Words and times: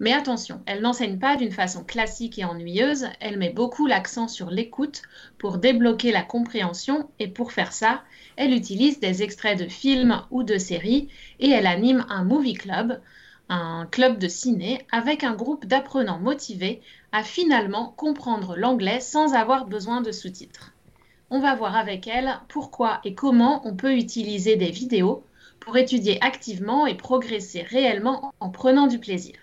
Mais 0.00 0.12
attention, 0.12 0.60
elle 0.66 0.80
n'enseigne 0.80 1.18
pas 1.18 1.36
d'une 1.36 1.50
façon 1.50 1.82
classique 1.82 2.38
et 2.38 2.44
ennuyeuse, 2.44 3.06
elle 3.20 3.36
met 3.36 3.50
beaucoup 3.50 3.86
l'accent 3.86 4.28
sur 4.28 4.50
l'écoute 4.50 5.02
pour 5.38 5.58
débloquer 5.58 6.12
la 6.12 6.22
compréhension 6.22 7.10
et 7.18 7.26
pour 7.26 7.52
faire 7.52 7.72
ça, 7.72 8.02
elle 8.36 8.54
utilise 8.54 9.00
des 9.00 9.22
extraits 9.24 9.58
de 9.58 9.66
films 9.66 10.22
ou 10.30 10.44
de 10.44 10.56
séries 10.56 11.08
et 11.40 11.50
elle 11.50 11.66
anime 11.66 12.06
un 12.08 12.24
movie 12.24 12.54
club 12.54 13.00
un 13.48 13.86
club 13.90 14.18
de 14.18 14.28
ciné 14.28 14.86
avec 14.92 15.24
un 15.24 15.34
groupe 15.34 15.66
d'apprenants 15.66 16.18
motivés 16.18 16.82
à 17.12 17.22
finalement 17.22 17.94
comprendre 17.96 18.56
l'anglais 18.56 19.00
sans 19.00 19.34
avoir 19.34 19.66
besoin 19.66 20.00
de 20.02 20.12
sous-titres. 20.12 20.72
On 21.30 21.40
va 21.40 21.54
voir 21.54 21.76
avec 21.76 22.06
elle 22.06 22.38
pourquoi 22.48 23.00
et 23.04 23.14
comment 23.14 23.66
on 23.66 23.74
peut 23.74 23.94
utiliser 23.96 24.56
des 24.56 24.70
vidéos 24.70 25.24
pour 25.60 25.76
étudier 25.76 26.22
activement 26.22 26.86
et 26.86 26.94
progresser 26.94 27.62
réellement 27.62 28.32
en 28.40 28.50
prenant 28.50 28.86
du 28.86 28.98
plaisir. 28.98 29.34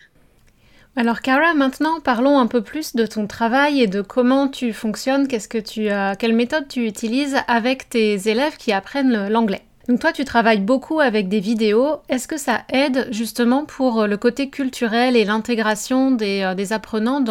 Alors 0.98 1.22
Cara, 1.22 1.54
maintenant 1.54 2.00
parlons 2.02 2.40
un 2.40 2.48
peu 2.48 2.62
plus 2.62 2.96
de 2.96 3.06
ton 3.06 3.28
travail 3.28 3.82
et 3.82 3.88
de 3.88 4.02
comment 4.02 4.48
tu 4.48 4.72
fonctionnes, 4.72 5.28
qu'est-ce 5.28 5.50
que 5.50 5.58
tu, 5.58 5.90
quelle 6.20 6.34
méthode 6.34 6.68
tu 6.68 6.86
utilises 6.88 7.38
avec 7.48 7.90
tes 7.90 8.30
élèves 8.30 8.56
qui 8.58 8.72
apprennent 8.72 9.28
l'anglais? 9.28 9.62
Donc 9.88 10.00
toi, 10.00 10.12
tu 10.12 10.26
travailles 10.26 10.62
beaucoup 10.62 11.00
avec 11.00 11.28
des 11.28 11.40
vidéos. 11.40 11.98
Est-ce 12.10 12.28
que 12.28 12.38
ça 12.38 12.62
aide 12.70 13.08
justement 13.12 13.66
pour 13.66 14.02
euh, 14.02 14.08
le 14.08 14.18
côté 14.18 14.50
culturel 14.50 15.16
et 15.16 15.26
l'intégration 15.26 16.12
des, 16.12 16.42
euh, 16.42 16.74
apprenants 16.74 17.24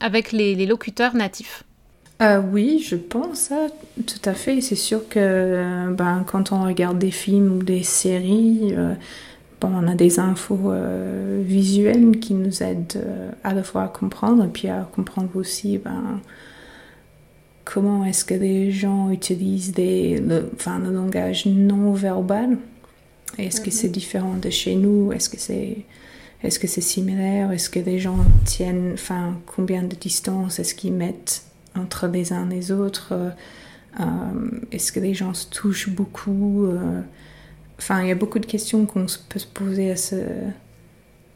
avec 0.00 0.32
les, 0.32 0.66
locuteurs 0.66 1.14
natifs? 1.14 1.64
Euh, 2.22 2.40
oui, 2.52 2.84
je 2.86 2.96
pense 2.96 3.50
tout 4.06 4.28
à 4.28 4.34
fait. 4.34 4.60
C'est 4.60 4.74
sûr 4.74 5.08
que 5.08 5.90
ben, 5.92 6.24
quand 6.26 6.52
on 6.52 6.64
regarde 6.64 6.98
des 6.98 7.10
films 7.10 7.58
ou 7.58 7.62
des 7.62 7.82
séries, 7.82 8.74
bon, 9.60 9.70
on 9.74 9.86
a 9.86 9.94
des 9.94 10.18
infos 10.18 10.72
visuelles 11.40 12.18
qui 12.18 12.34
nous 12.34 12.62
aident 12.62 13.02
à 13.44 13.54
la 13.54 13.62
fois 13.62 13.84
à 13.84 13.88
comprendre 13.88 14.44
et 14.44 14.48
puis 14.48 14.68
à 14.68 14.88
comprendre 14.94 15.30
aussi 15.34 15.78
ben, 15.78 16.20
comment 17.64 18.04
est-ce 18.04 18.24
que 18.24 18.34
les 18.34 18.70
gens 18.72 19.10
utilisent 19.10 19.74
le, 19.76 20.50
enfin, 20.54 20.78
le 20.78 20.92
langage 20.92 21.46
non 21.46 21.92
verbal. 21.92 22.58
Est-ce 23.38 23.60
que 23.60 23.66
mhm. 23.66 23.72
c'est 23.72 23.88
différent 23.88 24.34
de 24.36 24.50
chez 24.50 24.74
nous? 24.74 25.12
Est-ce 25.12 25.28
que 25.28 25.38
c'est 25.38 25.84
est-ce 26.42 26.58
que 26.58 26.66
c'est 26.66 26.80
similaire? 26.80 27.52
Est-ce 27.52 27.68
que 27.68 27.80
les 27.80 27.98
gens 27.98 28.18
tiennent, 28.46 28.92
enfin, 28.94 29.36
combien 29.46 29.82
de 29.82 29.94
distance 29.94 30.58
est-ce 30.58 30.74
qu'ils 30.74 30.94
mettent 30.94 31.44
entre 31.76 32.06
les 32.06 32.32
uns 32.32 32.48
et 32.50 32.54
les 32.54 32.72
autres? 32.72 33.12
Euh, 34.00 34.04
Est-ce 34.72 34.90
que 34.90 35.00
les 35.00 35.12
gens 35.12 35.34
se 35.34 35.46
touchent 35.48 35.90
beaucoup? 35.90 36.64
Euh, 36.64 37.02
Enfin, 37.80 38.02
il 38.02 38.08
y 38.08 38.12
a 38.12 38.14
beaucoup 38.14 38.38
de 38.38 38.46
questions 38.46 38.86
qu'on 38.86 39.06
peut 39.28 39.38
se 39.38 39.46
poser 39.46 39.90
à 39.90 39.96
ce, 39.96 40.16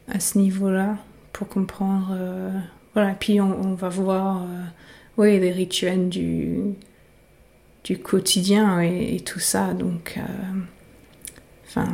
à 0.07 0.19
ce 0.19 0.37
niveau-là 0.37 0.97
pour 1.33 1.47
comprendre. 1.47 2.13
Euh, 2.13 2.51
voilà, 2.93 3.13
puis 3.19 3.41
on, 3.41 3.59
on 3.61 3.73
va 3.73 3.89
voir 3.89 4.45
oui, 5.17 5.39
les 5.39 5.51
rituels 5.51 6.09
du, 6.09 6.59
du 7.83 7.97
quotidien 7.97 8.81
et, 8.81 9.19
tout 9.21 9.39
ça. 9.39 9.73
Donc, 9.73 10.15
euh, 10.17 10.21
enfin, 11.67 11.87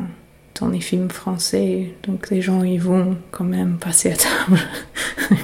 dans 0.59 0.69
les 0.69 0.79
films 0.79 1.09
français, 1.09 1.93
donc 2.03 2.29
les 2.29 2.41
gens, 2.41 2.63
ils 2.63 2.81
vont 2.81 3.17
quand 3.31 3.43
même 3.43 3.77
passer 3.77 4.11
à 4.11 4.15
table, 4.15 4.59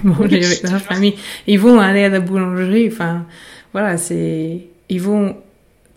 manger 0.04 0.46
avec 0.46 0.64
leur 0.64 0.82
famille. 0.82 1.16
Ils 1.46 1.60
vont 1.60 1.80
aller 1.80 2.04
à 2.04 2.10
la 2.10 2.20
boulangerie, 2.20 2.88
enfin, 2.92 3.26
voilà, 3.74 3.98
c'est, 3.98 4.62
ils 4.90 5.02
vont 5.02 5.38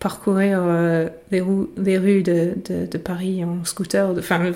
parcourir 0.01 0.59
euh, 0.61 1.07
les, 1.29 1.41
rues, 1.41 1.67
les 1.77 1.97
rues 1.97 2.23
de, 2.23 2.55
de, 2.67 2.97
Paris 2.97 3.45
en 3.45 3.63
scooter. 3.63 4.13
Enfin, 4.17 4.51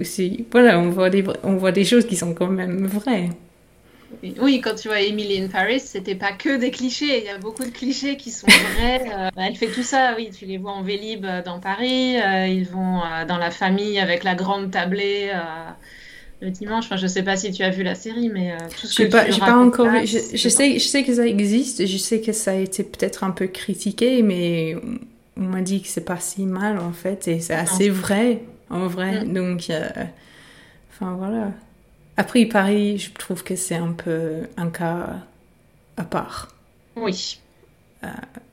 aussi, 0.00 0.46
voilà, 0.50 0.80
on 0.80 0.88
voit, 0.88 1.10
des, 1.10 1.22
on 1.42 1.56
voit 1.56 1.70
des 1.70 1.84
choses 1.84 2.06
qui 2.06 2.16
sont 2.16 2.34
quand 2.34 2.48
même 2.48 2.86
vraies. 2.86 3.28
Oui, 4.40 4.60
quand 4.62 4.74
tu 4.74 4.88
vois 4.88 5.00
Emily 5.00 5.42
in 5.42 5.48
Paris, 5.48 5.80
c'était 5.80 6.14
pas 6.14 6.32
que 6.32 6.56
des 6.56 6.70
clichés. 6.70 7.18
Il 7.18 7.24
y 7.24 7.28
a 7.28 7.36
beaucoup 7.36 7.64
de 7.64 7.70
clichés 7.70 8.16
qui 8.16 8.30
sont 8.30 8.46
vrais. 8.46 9.02
Euh, 9.14 9.30
elle 9.36 9.54
fait 9.54 9.68
tout 9.68 9.82
ça, 9.82 10.14
oui. 10.16 10.30
Tu 10.36 10.46
les 10.46 10.58
vois 10.58 10.72
en 10.72 10.82
Vélib 10.82 11.24
euh, 11.24 11.42
dans 11.42 11.60
Paris. 11.60 12.16
Euh, 12.20 12.46
ils 12.46 12.64
vont 12.64 13.00
dans 13.28 13.38
la 13.38 13.50
famille 13.50 13.98
avec 13.98 14.24
la 14.24 14.34
grande 14.34 14.70
tablée 14.70 15.30
le 16.40 16.50
dimanche. 16.50 16.84
Enfin, 16.86 16.96
je 16.96 17.06
sais 17.06 17.22
pas 17.22 17.36
si 17.36 17.52
tu 17.52 17.62
as 17.62 17.70
vu 17.70 17.82
la 17.82 17.94
série, 17.94 18.28
mais 18.28 18.56
tout 18.80 18.86
ce 18.86 19.02
que 19.02 19.08
pas, 19.08 19.24
tu 19.24 19.40
pas 19.40 19.56
encore 19.56 19.88
vu. 19.88 20.06
Je, 20.06 20.48
sais, 20.48 20.78
je 20.78 20.86
sais 20.86 21.04
que 21.04 21.14
ça 21.14 21.26
existe. 21.26 21.86
Je 21.86 21.96
sais 21.96 22.20
que 22.20 22.32
ça 22.32 22.52
a 22.52 22.54
été 22.54 22.82
peut-être 22.84 23.24
un 23.24 23.30
peu 23.30 23.46
critiqué, 23.46 24.22
mais 24.22 24.76
on 25.36 25.42
m'a 25.42 25.62
dit 25.62 25.82
que 25.82 25.88
c'est 25.88 26.04
pas 26.04 26.20
si 26.20 26.46
mal 26.46 26.78
en 26.78 26.92
fait, 26.92 27.28
et 27.28 27.40
c'est 27.40 27.54
assez 27.54 27.88
vrai 27.88 28.42
en 28.70 28.86
vrai. 28.86 29.24
Mm. 29.24 29.32
Donc, 29.32 29.70
enfin 30.90 31.14
voilà. 31.14 31.52
Après, 32.16 32.44
Paris, 32.46 32.98
je 32.98 33.12
trouve 33.12 33.42
que 33.42 33.56
c'est 33.56 33.74
un 33.74 33.92
peu 33.92 34.42
un 34.56 34.70
cas 34.70 35.16
à 35.96 36.04
part. 36.04 36.48
Oui. 36.96 37.40
Euh, 38.04 38.08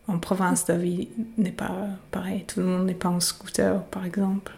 en 0.07 0.17
province, 0.17 0.67
la 0.67 0.77
vie 0.77 1.07
n'est 1.37 1.51
pas 1.51 1.87
pareil. 2.09 2.43
Tout 2.47 2.59
le 2.59 2.65
monde 2.65 2.85
n'est 2.85 2.93
pas 2.93 3.09
en 3.09 3.19
scooter, 3.19 3.83
par 3.85 4.05
exemple. 4.05 4.53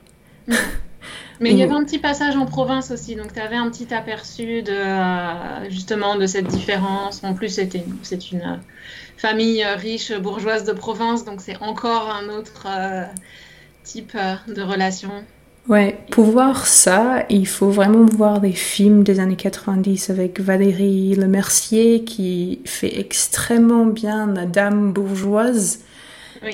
Mais 1.40 1.52
il 1.52 1.58
y 1.58 1.64
avait 1.64 1.74
un 1.74 1.84
petit 1.84 2.00
passage 2.00 2.36
en 2.38 2.46
province 2.46 2.92
aussi, 2.92 3.16
donc 3.16 3.34
tu 3.34 3.40
avais 3.40 3.56
un 3.56 3.70
petit 3.70 3.94
aperçu 3.94 4.62
de 4.62 4.72
euh, 4.72 5.70
justement 5.70 6.16
de 6.16 6.26
cette 6.26 6.48
différence. 6.48 7.24
En 7.24 7.34
plus, 7.34 7.50
c'était 7.50 7.84
c'est 8.02 8.32
une 8.32 8.42
euh, 8.42 8.56
famille 9.18 9.64
riche 9.64 10.14
bourgeoise 10.14 10.64
de 10.64 10.74
province, 10.74 11.26
donc 11.26 11.42
c'est 11.42 11.58
encore 11.62 12.10
un 12.10 12.30
autre 12.30 12.68
type 13.84 14.18
de 14.48 14.62
relation. 14.62 15.12
Ouais, 15.70 15.98
pour 16.12 16.26
voir 16.26 16.68
ça, 16.68 17.24
il 17.30 17.48
faut 17.48 17.70
vraiment 17.70 18.06
voir 18.06 18.42
des 18.42 18.52
films 18.52 19.04
des 19.04 19.22
années 19.22 19.38
90 19.38 20.10
avec 20.10 20.42
Valérie 20.42 21.16
Lemercier 21.16 22.04
qui 22.04 22.60
fait 22.66 23.00
extrêmement 23.00 23.86
bien 23.86 24.28
la 24.28 24.46
dame 24.46 24.92
bourgeoise. 24.92 25.80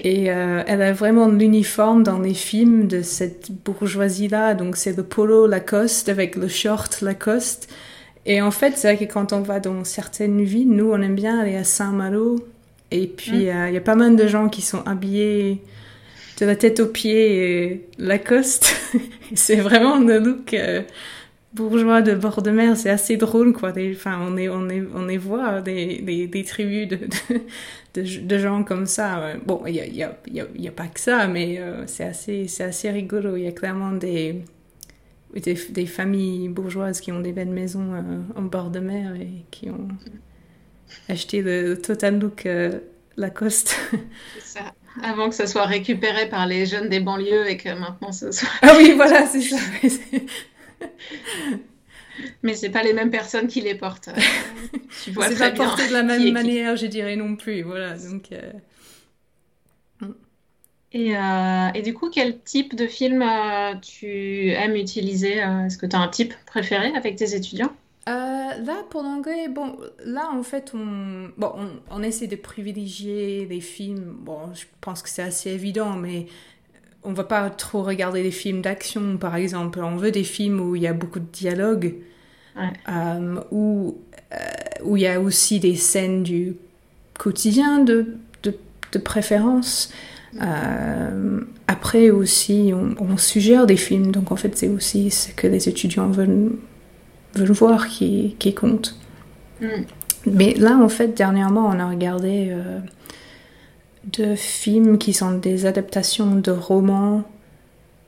Et 0.03 0.31
euh, 0.31 0.63
elle 0.67 0.81
a 0.81 0.93
vraiment 0.93 1.27
l'uniforme 1.27 2.03
dans 2.03 2.19
les 2.19 2.33
films 2.33 2.87
de 2.87 3.01
cette 3.01 3.51
bourgeoisie-là. 3.65 4.53
Donc 4.53 4.75
c'est 4.77 4.95
le 4.95 5.03
polo 5.03 5.47
Lacoste 5.47 6.09
avec 6.09 6.35
le 6.35 6.47
short 6.47 7.01
Lacoste. 7.01 7.69
Et 8.25 8.41
en 8.41 8.51
fait, 8.51 8.77
c'est 8.77 8.93
vrai 8.93 9.05
que 9.05 9.11
quand 9.11 9.33
on 9.33 9.41
va 9.41 9.59
dans 9.59 9.83
certaines 9.83 10.43
villes, 10.43 10.69
nous, 10.69 10.91
on 10.91 11.01
aime 11.01 11.15
bien 11.15 11.39
aller 11.39 11.55
à 11.55 11.63
Saint-Malo. 11.63 12.37
Et 12.91 13.07
puis, 13.07 13.45
mm. 13.45 13.49
euh, 13.49 13.69
il 13.69 13.73
y 13.73 13.77
a 13.77 13.81
pas 13.81 13.95
mal 13.95 14.15
de 14.15 14.27
gens 14.27 14.49
qui 14.49 14.61
sont 14.61 14.85
habillés 14.85 15.61
de 16.39 16.45
la 16.45 16.55
tête 16.55 16.79
aux 16.79 16.87
pieds 16.87 17.87
Lacoste. 17.97 18.75
c'est 19.35 19.55
vraiment 19.55 19.97
le 19.99 20.19
look 20.19 20.53
euh, 20.53 20.81
bourgeois 21.53 22.01
de 22.01 22.13
bord 22.13 22.41
de 22.41 22.51
mer, 22.51 22.77
c'est 22.77 22.89
assez 22.89 23.17
drôle, 23.17 23.53
quoi. 23.53 23.73
Enfin, 23.91 24.19
on 24.21 24.37
est, 24.37 24.49
on 24.49 24.69
est, 24.69 24.83
on 24.93 25.07
est 25.07 25.17
voit 25.17 25.61
des, 25.61 26.01
des, 26.01 26.27
des 26.27 26.43
tribus 26.43 26.87
de, 26.87 26.99
de, 27.95 28.21
de, 28.21 28.37
gens 28.37 28.63
comme 28.63 28.85
ça. 28.85 29.33
Bon, 29.45 29.63
il 29.65 29.75
y 29.75 29.81
a, 29.81 29.85
y, 29.85 30.03
a, 30.03 30.15
y 30.27 30.67
a, 30.67 30.71
pas 30.71 30.87
que 30.87 30.99
ça, 30.99 31.27
mais 31.27 31.59
euh, 31.59 31.85
c'est 31.87 32.03
assez, 32.03 32.47
c'est 32.47 32.63
assez 32.63 32.89
rigolo. 32.91 33.35
Il 33.35 33.43
y 33.43 33.47
a 33.47 33.51
clairement 33.51 33.91
des, 33.91 34.43
des, 35.33 35.55
des, 35.69 35.85
familles 35.85 36.49
bourgeoises 36.49 37.01
qui 37.01 37.11
ont 37.11 37.19
des 37.19 37.33
belles 37.33 37.49
maisons 37.49 37.93
euh, 37.93 38.39
en 38.39 38.43
bord 38.43 38.69
de 38.69 38.79
mer 38.79 39.15
et 39.15 39.45
qui 39.51 39.69
ont 39.69 39.87
acheté 41.07 41.41
le 41.41 41.79
total 41.81 42.19
look 42.19 42.45
euh, 42.45 42.79
Lacoste. 43.17 43.75
C'est 44.39 44.59
ça. 44.59 44.73
Avant 45.03 45.29
que 45.29 45.35
ça 45.35 45.45
soit 45.45 45.65
récupéré 45.65 46.27
par 46.29 46.47
les 46.47 46.65
jeunes 46.65 46.89
des 46.89 46.99
banlieues 46.99 47.47
et 47.47 47.57
que 47.57 47.69
maintenant 47.69 48.11
ce 48.11 48.31
soit. 48.31 48.49
Ah 48.61 48.73
oui, 48.77 48.93
voilà, 48.95 49.27
c'est 49.27 49.41
ça. 49.41 49.55
Mais 52.43 52.53
c'est 52.53 52.69
pas 52.69 52.83
les 52.83 52.93
mêmes 52.93 53.11
personnes 53.11 53.47
qui 53.47 53.61
les 53.61 53.75
portent. 53.75 54.09
tu 55.03 55.11
vois 55.11 55.25
très 55.25 55.35
pas 55.35 55.51
bien. 55.51 55.65
porté 55.65 55.87
de 55.87 55.93
la 55.93 56.03
même 56.03 56.31
manière, 56.33 56.75
je 56.75 56.85
dirais 56.85 57.15
non 57.15 57.35
plus. 57.35 57.61
Voilà, 57.61 57.97
donc. 57.97 58.31
Euh, 58.31 58.51
mm. 60.01 60.13
Et, 60.91 61.15
euh, 61.15 61.67
et, 61.75 61.81
du 61.81 61.93
coup, 61.93 62.09
quel 62.09 62.39
type 62.41 62.75
de 62.75 62.87
film 62.87 63.21
euh, 63.21 63.75
tu 63.81 64.49
aimes 64.49 64.75
utiliser 64.75 65.37
Est-ce 65.37 65.77
que 65.77 65.85
tu 65.85 65.95
as 65.95 65.99
un 65.99 66.07
type 66.07 66.33
préféré 66.45 66.91
avec 66.95 67.15
tes 67.15 67.35
étudiants? 67.35 67.71
Là, 68.07 68.83
pour 68.89 69.03
l'anglais, 69.03 69.47
bon, 69.47 69.77
là, 70.03 70.31
en 70.33 70.41
fait, 70.41 70.71
on, 70.73 71.29
bon, 71.37 71.51
on, 71.55 71.69
on, 71.91 72.03
essaie 72.03 72.25
de 72.25 72.35
privilégier 72.35 73.45
les 73.45 73.61
films. 73.61 74.17
Bon, 74.19 74.53
je 74.55 74.65
pense 74.81 75.03
que 75.03 75.09
c'est 75.09 75.21
assez 75.21 75.51
évident, 75.51 75.91
mais 75.91 76.25
on 77.03 77.13
va 77.13 77.23
pas 77.23 77.49
trop 77.49 77.83
regarder 77.83 78.23
des 78.23 78.31
films 78.31 78.61
d'action, 78.61 79.17
par 79.17 79.35
exemple. 79.35 79.79
On 79.81 79.95
veut 79.95 80.11
des 80.11 80.23
films 80.23 80.59
où 80.59 80.75
il 80.75 80.81
y 80.81 80.87
a 80.87 80.93
beaucoup 80.93 81.19
de 81.19 81.31
dialogue, 81.31 81.95
euh, 82.57 83.35
où, 83.51 83.97
euh, 84.33 84.37
où 84.83 84.97
il 84.97 85.03
y 85.03 85.07
a 85.07 85.19
aussi 85.19 85.59
des 85.59 85.75
scènes 85.75 86.23
du 86.23 86.55
quotidien 87.17 87.79
de, 87.79 88.15
de, 88.43 88.99
préférence. 88.99 89.93
Euh, 90.41 91.41
après 91.67 92.09
aussi, 92.09 92.73
on, 92.73 93.17
suggère 93.17 93.65
des 93.65 93.77
films, 93.77 94.11
donc 94.11 94.31
en 94.31 94.35
fait 94.35 94.57
c'est 94.57 94.67
aussi 94.67 95.11
ce 95.11 95.31
que 95.31 95.47
les 95.47 95.69
étudiants 95.69 96.09
veulent, 96.09 96.53
veulent 97.35 97.51
voir 97.51 97.87
qui, 97.87 98.35
qui 98.39 98.53
compte. 98.53 98.97
Mm. 99.61 99.67
Mais 100.25 100.53
là, 100.55 100.77
en 100.77 100.89
fait, 100.89 101.15
dernièrement, 101.15 101.67
on 101.67 101.79
a 101.79 101.89
regardé 101.89 102.53
de 104.11 104.35
films 104.35 104.97
qui 104.97 105.13
sont 105.13 105.31
des 105.31 105.65
adaptations 105.65 106.35
de 106.35 106.51
romans 106.51 107.23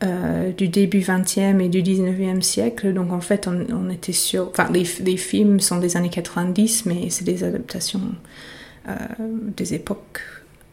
euh, 0.03 0.51
du 0.51 0.68
début 0.68 1.01
20e 1.01 1.59
et 1.59 1.69
du 1.69 1.83
19e 1.83 2.42
siècle. 2.42 2.94
Donc 2.94 3.12
en 3.12 3.21
fait, 3.21 3.48
on, 3.48 3.89
était 3.89 4.13
sur... 4.13 4.50
Enfin, 4.50 4.68
les, 4.71 4.83
films 4.83 5.59
sont 5.59 5.77
des 5.77 5.95
années 5.95 6.09
90, 6.09 6.88
mais 6.88 7.09
c'est 7.09 7.24
des 7.24 7.44
adaptations 7.44 8.01
euh, 8.89 8.94
des 9.56 9.75
époques 9.75 10.21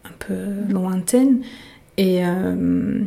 un 0.07 0.15
peu 0.19 0.73
lointaines. 0.73 1.43
Et, 1.99 2.25
euh, 2.25 3.01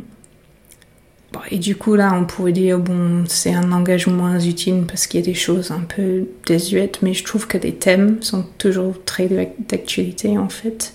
et 1.50 1.58
du 1.58 1.74
coup, 1.74 1.96
là, 1.96 2.14
on 2.14 2.24
pourrait 2.24 2.52
dire, 2.52 2.78
bon, 2.78 3.24
c'est 3.26 3.54
un 3.54 3.66
langage 3.66 4.06
moins 4.06 4.38
utile 4.38 4.84
parce 4.86 5.08
qu'il 5.08 5.18
y 5.18 5.22
a 5.24 5.26
des 5.26 5.34
choses 5.34 5.72
un 5.72 5.80
peu 5.80 6.28
désuètes, 6.46 7.00
mais 7.02 7.14
je 7.14 7.24
trouve 7.24 7.48
que 7.48 7.58
les 7.58 7.74
thèmes 7.74 8.22
sont 8.22 8.44
toujours 8.58 8.94
très 9.04 9.28
d'actualité, 9.68 10.38
en 10.38 10.48
fait. 10.48 10.94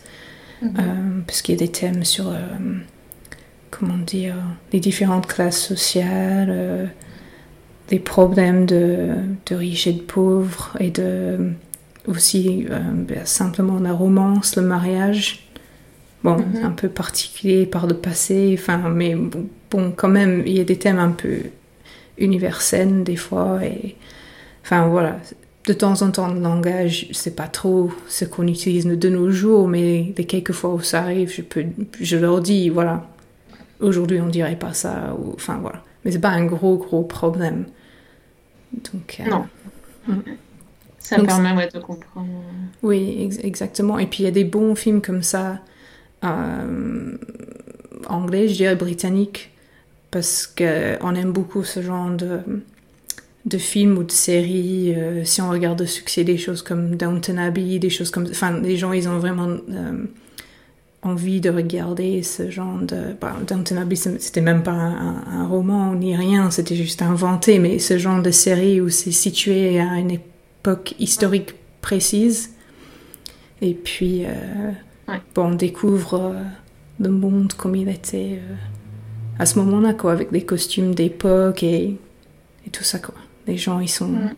Euh, 0.63 1.21
parce 1.25 1.41
qu'il 1.41 1.55
y 1.55 1.57
a 1.57 1.59
des 1.59 1.71
thèmes 1.71 2.03
sur, 2.03 2.29
euh, 2.29 2.35
comment 3.69 3.97
dire, 3.97 4.35
les 4.73 4.79
différentes 4.79 5.27
classes 5.27 5.61
sociales, 5.61 6.49
euh, 6.49 6.85
les 7.91 7.99
problèmes 7.99 8.65
de, 8.65 9.09
de, 9.45 9.55
riches 9.55 9.87
et 9.87 9.93
de 9.93 10.01
pauvres, 10.01 10.75
et 10.79 10.89
de, 10.89 11.51
aussi 12.07 12.65
ben, 12.69 13.25
simplement 13.25 13.79
la 13.79 13.93
romance, 13.93 14.55
le 14.55 14.63
mariage. 14.63 15.47
Bon, 16.23 16.37
mhm. 16.37 16.65
un 16.65 16.71
peu 16.71 16.89
particulier 16.89 17.67
par 17.67 17.85
le 17.85 17.93
passé, 17.93 18.55
enfin, 18.57 18.89
mais 18.89 19.15
bon, 19.15 19.93
quand 19.95 20.09
même, 20.09 20.41
il 20.45 20.53
y 20.53 20.59
a 20.59 20.63
des 20.63 20.77
thèmes 20.77 20.97
un 20.97 21.11
peu 21.11 21.37
universels 22.17 23.03
des 23.03 23.15
fois, 23.15 23.59
et 23.63 23.95
enfin 24.63 24.87
voilà, 24.87 25.17
de 25.67 25.73
temps 25.73 26.01
en 26.01 26.11
temps, 26.11 26.29
le 26.33 26.39
langage, 26.39 27.07
c'est 27.11 27.35
pas 27.35 27.47
trop 27.47 27.91
ce 28.07 28.23
qu'on 28.23 28.47
utilise 28.47 28.85
de 28.85 29.09
nos 29.09 29.29
jours, 29.29 29.67
mais 29.67 30.13
les 30.17 30.25
quelques 30.25 30.53
fois 30.53 30.73
où 30.73 30.79
ça 30.79 31.01
arrive, 31.01 31.29
je, 31.29 31.41
peux, 31.41 31.65
je 31.99 32.17
leur 32.17 32.39
dis, 32.39 32.69
voilà, 32.69 33.05
aujourd'hui 33.81 34.21
on 34.21 34.29
dirait 34.29 34.55
pas 34.55 34.73
ça, 34.73 35.13
ou, 35.19 35.33
enfin 35.33 35.57
voilà. 35.61 35.83
Mais 36.05 36.11
c'est 36.11 36.19
pas 36.19 36.29
un 36.29 36.45
gros, 36.45 36.77
gros 36.77 37.03
problème. 37.03 37.65
Donc, 38.71 39.17
euh, 39.19 39.29
non. 39.29 39.45
Mm. 40.07 40.21
Ça 40.99 41.21
permet 41.21 41.67
de 41.67 41.79
comprendre. 41.79 42.27
Oui, 42.81 43.29
exactement. 43.43 43.99
Et 43.99 44.07
puis 44.07 44.23
il 44.23 44.25
y 44.25 44.29
a 44.29 44.31
des 44.31 44.45
bons 44.45 44.75
films 44.75 45.01
comme 45.01 45.23
ça, 45.23 45.59
euh, 46.23 47.17
anglais, 48.07 48.47
je 48.47 48.53
dirais 48.53 48.75
britannique, 48.75 49.51
parce 50.11 50.47
qu'on 50.47 51.15
aime 51.15 51.33
beaucoup 51.33 51.65
ce 51.65 51.81
genre 51.81 52.09
de 52.09 52.39
de 53.47 53.57
films 53.57 53.97
ou 53.97 54.03
de 54.03 54.11
séries, 54.11 54.93
euh, 54.93 55.23
si 55.23 55.41
on 55.41 55.49
regarde 55.49 55.79
le 55.79 55.87
succès 55.87 56.25
des 56.25 56.37
choses 56.37 56.61
comme 56.61 56.97
Downton 56.97 57.39
Abbey, 57.39 57.79
des 57.79 57.89
choses 57.89 58.11
comme... 58.11 58.27
Enfin, 58.29 58.59
les 58.59 58.75
gens, 58.75 58.91
ils 58.91 59.07
ont 59.07 59.19
vraiment 59.19 59.47
euh, 59.47 60.03
envie 61.01 61.39
de 61.39 61.49
regarder 61.49 62.23
ce 62.23 62.51
genre 62.51 62.77
de... 62.79 63.15
Bah, 63.19 63.37
Downton 63.47 63.77
Abbey, 63.77 63.95
c'était 63.95 64.41
même 64.41 64.63
pas 64.63 64.71
un, 64.71 65.47
roman 65.47 65.95
ni 65.95 66.13
rien, 66.13 66.51
c'était 66.51 66.75
juste 66.75 67.01
inventé, 67.01 67.57
mais 67.59 67.79
ce 67.79 67.97
genre 67.97 68.21
de 68.21 68.31
série 68.31 68.81
où 68.81 68.89
c'est 68.89 69.13
situé 69.13 69.79
à 69.79 69.95
une 69.95 70.11
époque 70.11 70.95
historique 70.99 71.55
précise. 71.81 72.51
Et 73.61 73.73
puis, 73.73 74.25
euh, 74.25 74.71
bon, 75.33 75.51
on 75.51 75.55
découvre 75.55 76.35
le 76.99 77.09
monde 77.09 77.53
comme 77.53 77.75
il 77.77 77.87
était 77.87 78.41
à 79.39 79.45
ce 79.45 79.57
moment-là, 79.59 79.93
quoi, 79.93 80.11
avec 80.11 80.31
des 80.31 80.43
costumes 80.43 80.93
d'époque 80.93 81.63
et, 81.63 81.95
et 82.65 82.69
tout 82.69 82.83
ça, 82.83 82.99
quoi. 82.99 83.15
Les 83.47 83.57
gens, 83.57 83.79
ils 83.79 83.89
sont 83.89 84.07
mm. 84.07 84.35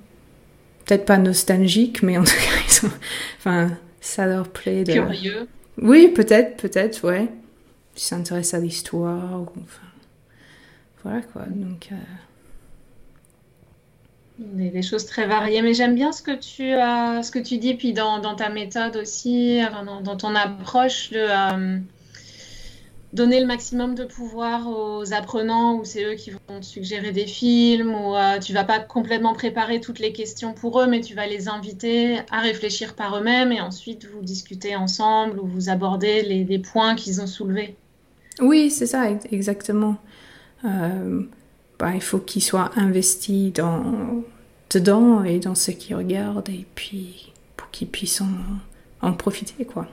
peut-être 0.86 1.06
pas 1.06 1.18
nostalgiques, 1.18 2.04
mais 2.04 2.18
en 2.18 2.24
tout 2.24 2.32
cas, 2.32 2.62
ils 2.66 2.72
sont. 2.72 2.92
Enfin, 3.38 3.72
ça 4.02 4.26
leur 4.26 4.48
plaît 4.48 4.84
de. 4.84 4.94
Curieux. 4.94 5.48
Oui, 5.82 6.10
peut-être, 6.10 6.58
peut-être, 6.58 7.08
ouais. 7.08 7.28
Ils 7.96 8.02
s'intéressent 8.02 8.60
à 8.60 8.64
l'histoire. 8.64 9.42
Enfin, 9.42 9.88
voilà 11.04 11.22
quoi. 11.22 11.44
Donc. 11.48 11.90
Euh, 11.92 11.96
des, 14.40 14.82
choses 14.82 15.06
très 15.06 15.28
variées, 15.28 15.62
mais 15.62 15.74
j'aime 15.74 15.96
bien 15.96 16.12
ce 16.12 16.22
que 16.22 16.36
tu, 16.36 16.72
as, 16.72 17.24
ce 17.24 17.32
que 17.32 17.40
tu 17.40 17.58
dis, 17.58 17.74
puis 17.74 17.94
dans, 17.94 18.20
dans 18.20 18.36
ta 18.36 18.50
méthode 18.50 18.96
aussi, 18.96 19.60
dans, 19.86 20.02
dans 20.02 20.16
ton 20.16 20.34
approche 20.34 21.10
de, 21.10 21.18
euh, 21.20 21.80
donner 23.14 23.40
le 23.40 23.48
maximum 23.48 23.96
de 23.96 24.04
pouvoir 24.04 24.68
aux 24.68 25.14
apprenants 25.14 25.76
ou 25.78 25.86
c'est 25.86 26.04
eux 26.04 26.14
qui 26.14 26.32
vont 26.32 26.60
te 26.60 26.66
suggérer 26.66 27.12
des 27.12 27.26
films 27.26 27.94
ou 27.96 28.16
euh, 28.16 28.38
tu 28.40 28.54
vas 28.54 28.64
pas 28.64 28.80
complètement 28.80 29.34
préparer 29.34 29.82
toutes 29.82 30.00
les 30.00 30.14
questions 30.14 30.54
pour 30.54 30.80
eux 30.80 30.88
mais 30.88 31.02
tu 31.02 31.16
vas 31.16 31.26
les 31.26 31.48
inviter 31.48 32.20
à 32.30 32.40
réfléchir 32.40 32.94
par 32.94 33.18
eux-mêmes 33.18 33.52
et 33.52 33.62
ensuite 33.62 34.06
vous 34.06 34.22
discutez 34.22 34.76
ensemble 34.76 35.40
ou 35.40 35.48
vous 35.48 35.70
abordez 35.70 36.22
les, 36.22 36.60
points 36.60 36.96
qu'ils 36.96 37.22
ont 37.22 37.28
soulevés. 37.28 37.76
Oui, 38.42 38.70
c'est 38.70 38.86
ça, 38.86 39.10
exactement. 39.32 39.96
Euh, 40.66 41.22
bah, 41.80 41.92
il 41.96 42.02
faut 42.02 42.20
qu'ils 42.20 42.44
soient 42.44 42.72
investis 42.76 43.54
dans, 43.54 44.24
dedans 44.70 45.24
et 45.24 45.40
dans 45.40 45.56
ce 45.56 45.72
qu'ils 45.72 45.96
regardent 45.96 46.50
et 46.50 46.66
puis 46.76 47.34
pour 47.56 47.72
qu'ils 47.72 47.88
puissent 47.88 48.22
en, 48.22 48.28
en 49.02 49.14
profiter 49.14 49.66
quoi. 49.66 49.88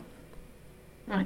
Ouais. 1.09 1.25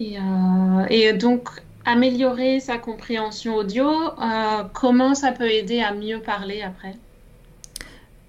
Euh, 0.00 0.86
et, 0.90 1.12
donc, 1.12 1.48
améliorer 1.84 2.60
sa 2.60 2.78
compréhension 2.78 3.56
audio, 3.56 3.88
euh, 3.88 4.62
comment 4.72 5.14
ça 5.14 5.32
peut 5.32 5.50
aider 5.50 5.80
à 5.80 5.94
mieux 5.94 6.20
parler 6.20 6.62
après? 6.62 6.96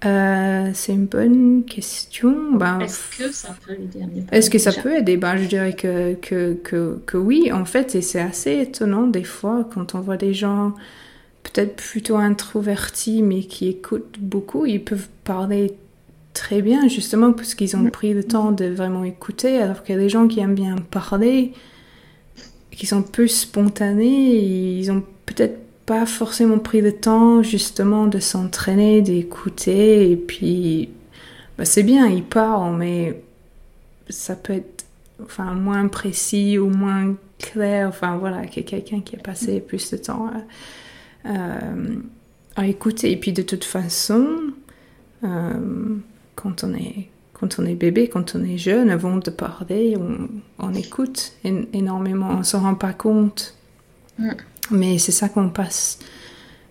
Euh, 0.04 0.70
c'est 0.74 0.92
une 0.92 1.06
bonne 1.06 1.64
question. 1.64 2.52
Ben, 2.52 2.80
Est-ce 2.80 3.18
que 3.18 3.32
ça 3.32 3.56
peut 3.66 3.72
aider 3.72 4.02
à 4.02 4.06
mieux 4.06 4.22
parler 4.22 4.38
Est-ce 4.38 4.50
que 4.50 4.58
ça 4.58 4.72
peut 4.72 4.94
aider? 4.94 5.16
Ben, 5.16 5.36
Je 5.36 5.48
dirais 5.48 5.72
que, 5.72 6.14
que, 6.14 6.54
que, 6.54 7.00
que 7.06 7.16
oui, 7.16 7.50
en 7.50 7.64
fait, 7.64 7.94
et 7.94 8.02
c'est 8.02 8.20
assez 8.20 8.60
étonnant 8.60 9.06
des 9.06 9.24
fois 9.24 9.68
quand 9.72 9.94
on 9.94 10.00
voit 10.00 10.18
des 10.18 10.34
gens 10.34 10.74
peut-être 11.42 11.76
plutôt 11.76 12.16
introvertis 12.16 13.22
mais 13.22 13.42
qui 13.42 13.68
écoutent 13.68 14.18
beaucoup, 14.18 14.66
ils 14.66 14.84
peuvent 14.84 15.08
parler 15.24 15.74
très 16.36 16.60
bien, 16.60 16.86
justement, 16.86 17.32
parce 17.32 17.54
qu'ils 17.54 17.74
ont 17.76 17.80
mm. 17.80 17.90
pris 17.90 18.12
le 18.12 18.22
temps 18.22 18.52
de 18.52 18.66
vraiment 18.66 19.04
écouter, 19.04 19.58
alors 19.58 19.82
qu'il 19.82 19.94
y 19.94 19.98
a 19.98 20.00
des 20.00 20.10
gens 20.10 20.28
qui 20.28 20.40
aiment 20.40 20.54
bien 20.54 20.76
parler, 20.76 21.52
qui 22.70 22.86
sont 22.86 23.02
peu 23.02 23.26
spontanés, 23.26 24.36
ils 24.36 24.92
ont 24.92 25.02
peut-être 25.24 25.58
pas 25.86 26.04
forcément 26.04 26.58
pris 26.58 26.82
le 26.82 26.92
temps, 26.92 27.42
justement, 27.42 28.06
de 28.06 28.18
s'entraîner, 28.18 29.00
d'écouter, 29.00 30.10
et 30.10 30.16
puis, 30.16 30.90
bah, 31.56 31.64
c'est 31.64 31.82
bien, 31.82 32.06
ils 32.06 32.22
parlent, 32.22 32.76
mais 32.76 33.22
ça 34.10 34.36
peut 34.36 34.52
être 34.52 34.84
enfin, 35.22 35.54
moins 35.54 35.88
précis 35.88 36.58
ou 36.58 36.68
moins 36.68 37.16
clair, 37.38 37.88
enfin 37.88 38.18
voilà, 38.18 38.46
que 38.46 38.60
quelqu'un 38.60 39.00
qui 39.00 39.16
a 39.16 39.18
passé 39.18 39.60
plus 39.60 39.90
de 39.90 39.96
temps 39.96 40.30
à, 41.24 41.30
euh, 41.30 41.96
à 42.56 42.66
écouter. 42.66 43.10
Et 43.10 43.16
puis 43.16 43.32
de 43.32 43.42
toute 43.42 43.64
façon, 43.64 44.28
euh, 45.24 45.96
quand 46.36 46.62
on 46.62 46.72
est 46.74 47.08
quand 47.38 47.58
on 47.58 47.66
est 47.66 47.74
bébé, 47.74 48.08
quand 48.08 48.34
on 48.34 48.42
est 48.42 48.56
jeune, 48.56 48.88
avant 48.88 49.16
de 49.16 49.28
parler, 49.28 49.94
on, 49.98 50.28
on 50.58 50.72
écoute 50.72 51.32
énormément, 51.44 52.30
on 52.38 52.42
s'en 52.42 52.60
rend 52.60 52.74
pas 52.74 52.94
compte. 52.94 53.54
Mm. 54.18 54.30
Mais 54.70 54.98
c'est 54.98 55.12
ça 55.12 55.28
qu'on 55.28 55.50
passe 55.50 55.98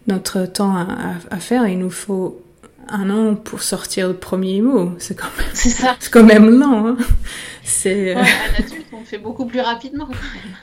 notre 0.07 0.45
temps 0.45 0.75
à, 0.75 1.17
à, 1.29 1.39
faire. 1.39 1.67
Il 1.67 1.77
nous 1.77 1.91
faut 1.91 2.41
un 2.87 3.09
an 3.11 3.35
pour 3.35 3.61
sortir 3.61 4.07
le 4.07 4.15
premier 4.15 4.61
mot. 4.61 4.93
C'est 4.97 5.15
quand 5.15 5.29
même, 5.37 5.47
c'est 5.53 6.09
quand 6.11 6.23
même 6.23 6.49
lent. 6.49 6.87
Hein. 6.87 6.97
C'est. 7.63 8.15
Ouais, 8.15 8.21
un 8.21 8.63
adulte, 8.63 8.85
on 8.91 9.03
fait 9.03 9.17
beaucoup 9.19 9.45
plus 9.45 9.61
rapidement. 9.61 10.07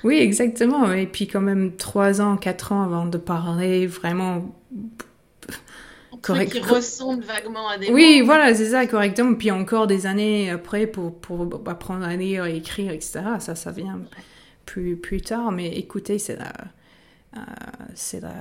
oui, 0.04 0.18
exactement. 0.18 0.92
Et 0.92 1.06
puis 1.06 1.28
quand 1.28 1.40
même 1.40 1.76
trois 1.76 2.20
ans, 2.20 2.36
quatre 2.36 2.72
ans 2.72 2.82
avant 2.82 3.06
de 3.06 3.18
parler 3.18 3.86
vraiment 3.86 4.44
correct. 6.22 6.52
qui 6.52 6.60
ressemble 6.60 7.22
vaguement 7.24 7.68
à 7.68 7.78
des 7.78 7.90
Oui, 7.90 8.22
voilà, 8.24 8.54
c'est 8.54 8.70
ça, 8.70 8.86
correctement. 8.86 9.34
Puis 9.34 9.50
encore 9.50 9.86
des 9.86 10.06
années 10.06 10.50
après 10.50 10.86
pour, 10.86 11.14
pour 11.14 11.46
apprendre 11.66 12.04
à 12.04 12.16
lire, 12.16 12.46
et 12.46 12.56
écrire, 12.56 12.92
etc. 12.92 13.20
Ça, 13.40 13.54
ça 13.54 13.70
vient 13.72 14.00
plus, 14.64 14.96
plus 14.96 15.20
tard. 15.20 15.52
Mais 15.52 15.76
écouter, 15.76 16.18
c'est 16.18 16.36
la, 16.36 16.52
euh, 17.36 17.40
c'est 17.94 18.20
la, 18.20 18.34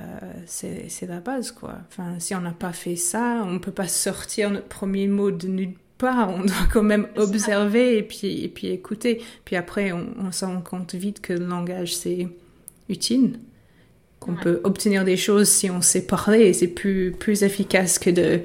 c'est, 0.46 0.88
c'est 0.88 1.06
la 1.06 1.20
base, 1.20 1.50
quoi. 1.52 1.74
Enfin, 1.88 2.18
si 2.18 2.34
on 2.34 2.40
n'a 2.40 2.52
pas 2.52 2.72
fait 2.72 2.96
ça, 2.96 3.42
on 3.44 3.52
ne 3.52 3.58
peut 3.58 3.72
pas 3.72 3.88
sortir 3.88 4.50
notre 4.50 4.68
premier 4.68 5.08
mot 5.08 5.30
de 5.30 5.48
nulle 5.48 5.74
part. 5.98 6.30
On 6.30 6.44
doit 6.44 6.68
quand 6.72 6.82
même 6.82 7.08
observer 7.16 7.98
et 7.98 8.02
puis, 8.02 8.44
et 8.44 8.48
puis 8.48 8.68
écouter. 8.68 9.22
Puis 9.44 9.56
après, 9.56 9.92
on, 9.92 10.06
on 10.18 10.32
se 10.32 10.44
rend 10.44 10.60
compte 10.60 10.94
vite 10.94 11.20
que 11.20 11.32
le 11.32 11.46
langage, 11.46 11.94
c'est 11.94 12.28
utile 12.88 13.38
qu'on 14.22 14.34
peut 14.34 14.60
obtenir 14.64 15.04
des 15.04 15.16
choses 15.16 15.48
si 15.48 15.70
on 15.70 15.80
sait 15.80 16.02
parler 16.02 16.40
et 16.40 16.52
c'est 16.52 16.68
plus, 16.68 17.12
plus 17.18 17.42
efficace 17.42 17.98
que 17.98 18.10
de 18.10 18.40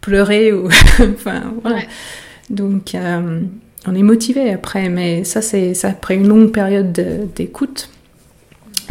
pleurer 0.00 0.52
ou 0.52 0.66
enfin 0.98 1.54
voilà. 1.62 1.82
Donc 2.48 2.94
euh, 2.94 3.40
on 3.86 3.94
est 3.94 4.02
motivé 4.02 4.52
après, 4.52 4.88
mais 4.88 5.24
ça 5.24 5.42
c'est 5.42 5.74
ça 5.74 5.88
après 5.88 6.16
une 6.16 6.26
longue 6.26 6.52
période 6.52 6.92
d'écoute. 7.34 7.90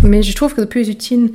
Mais 0.03 0.24
je 0.24 0.33
trouve 0.33 0.55
que 0.55 0.62
le 0.62 0.67
plus 0.67 0.88
utile 0.89 1.33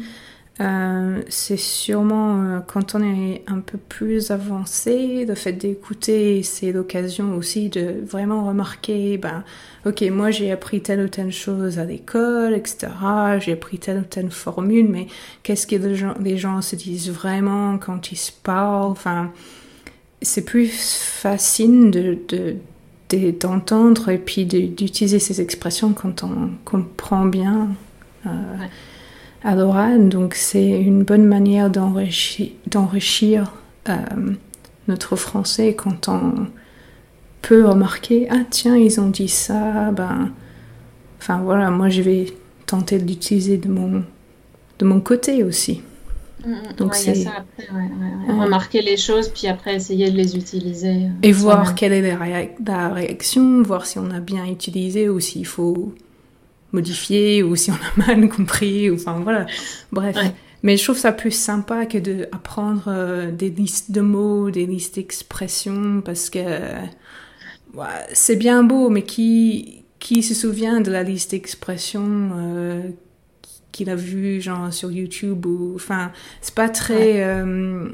euh, 0.61 1.21
c'est 1.29 1.57
sûrement 1.57 2.43
euh, 2.43 2.61
quand 2.61 2.95
on 2.95 3.03
est 3.03 3.43
un 3.49 3.59
peu 3.59 3.77
plus 3.77 4.31
avancé, 4.31 5.25
le 5.27 5.35
fait 5.35 5.53
d'écouter, 5.53 6.45
c'est 6.45 6.71
l'occasion 6.71 7.35
aussi 7.35 7.71
de 7.71 7.97
vraiment 8.07 8.47
remarquer, 8.47 9.19
ben, 9.19 9.43
ok, 9.85 10.03
moi 10.13 10.31
j'ai 10.31 10.53
appris 10.53 10.81
telle 10.81 11.01
ou 11.01 11.09
telle 11.09 11.33
chose 11.33 11.81
à 11.81 11.85
l'école, 11.85 12.55
etc. 12.55 12.89
J'ai 13.41 13.53
appris 13.53 13.79
telle 13.79 13.99
ou 13.99 14.05
telle 14.05 14.31
formule, 14.31 14.89
mais 14.89 15.09
qu'est-ce 15.43 15.67
que 15.67 15.75
les 15.75 16.37
gens, 16.39 16.63
se 16.63 16.77
disent 16.77 17.11
vraiment 17.11 17.79
quand 17.79 18.13
ils 18.13 18.17
se 18.17 18.31
parlent? 18.31 18.93
Enfin, 18.93 19.33
c'est 20.23 20.45
plus 20.45 20.71
facile 20.71 21.91
de 21.91 22.57
d'entendre 23.41 24.09
et 24.09 24.19
puis 24.19 24.45
d'utiliser 24.45 25.19
ces 25.19 25.41
expressions 25.41 25.93
quand 25.93 26.25
on 26.25 26.51
comprend 26.65 27.27
bien. 27.27 27.69
Euh, 28.27 28.31
à 29.45 29.55
l'oral. 29.55 30.09
Donc 30.09 30.35
c'est 30.35 30.71
une 30.81 31.05
bonne 31.05 31.25
manière 31.25 31.71
d'enrichir 31.71 33.53
euh, 33.89 33.97
notre 34.89 35.17
français 35.17 35.75
quand 35.75 36.09
on 36.09 36.47
peut 37.43 37.67
remarquer 37.67 38.27
ah 38.31 38.41
tiens 38.49 38.75
ils 38.75 38.99
ont 39.01 39.11
dit 39.11 39.29
ça 39.29 39.91
ben 39.91 40.31
enfin 41.19 41.43
voilà 41.43 41.71
moi 41.71 41.91
je 41.91 42.01
vais 42.01 42.27
tenter 42.65 42.99
de 42.99 43.07
l'utiliser 43.07 43.59
de 43.59 43.69
mon 43.69 44.03
de 44.79 44.85
mon 44.85 45.01
côté 45.01 45.45
aussi. 45.45 45.83
Mm, 46.45 46.51
mm. 46.51 46.77
Donc 46.79 46.95
c'est 46.95 47.15
ça 47.15 47.33
après, 47.39 47.69
remarquer 48.33 48.81
les 48.81 48.97
choses 48.97 49.29
puis 49.29 49.47
après 49.47 49.75
essayer 49.77 50.11
de 50.11 50.17
les 50.17 50.37
utiliser. 50.37 50.89
Euh, 50.89 51.09
Et 51.23 51.33
voir 51.33 51.75
quelle 51.75 51.93
est 51.93 52.17
la 52.67 52.89
réaction, 52.89 53.63
voir 53.63 53.85
si 53.87 53.99
on 53.99 54.11
a 54.11 54.21
bien 54.21 54.47
utilisé 54.47 55.09
ou 55.09 55.21
s'il 55.21 55.47
faut 55.47 55.95
modifié 56.75 57.43
ou 57.43 57.57
si 57.57 57.71
on 57.71 57.75
a 57.75 58.07
mal 58.07 58.29
compris, 58.29 58.91
ou 58.91 58.97
enfin 58.97 59.21
voilà. 59.23 59.47
Bref. 59.93 60.17
Mais 60.63 60.79
je 60.79 60.85
trouve 60.85 60.97
ça 60.97 61.13
plus 61.13 61.31
sympa 61.31 61.85
que 61.85 61.99
d'apprendre 61.99 62.85
euh, 62.89 63.31
des 63.31 63.51
listes 63.51 63.91
de 63.91 64.01
mots, 64.01 64.51
des 64.51 64.65
listes 64.65 64.95
d'expressions, 64.95 66.01
parce 66.03 66.31
que 66.31 66.41
c'est 68.13 68.37
bien 68.37 68.63
beau, 68.63 68.89
mais 68.89 69.03
qui, 69.03 69.85
qui 69.99 70.23
se 70.23 70.35
souvient 70.35 70.81
de 70.81 70.91
la 70.91 71.03
liste 71.03 71.31
d'expressions 71.31 72.31
euh, 72.37 72.83
qu'il 73.73 73.89
a 73.89 73.97
vu 73.97 74.41
genre 74.41 74.73
sur 74.73 74.91
YouTube 74.93 75.47
ou 75.47 75.73
enfin 75.75 76.13
c'est 76.43 76.55
pas 76.55 76.69
très 76.69 77.25
euh, 77.25 77.89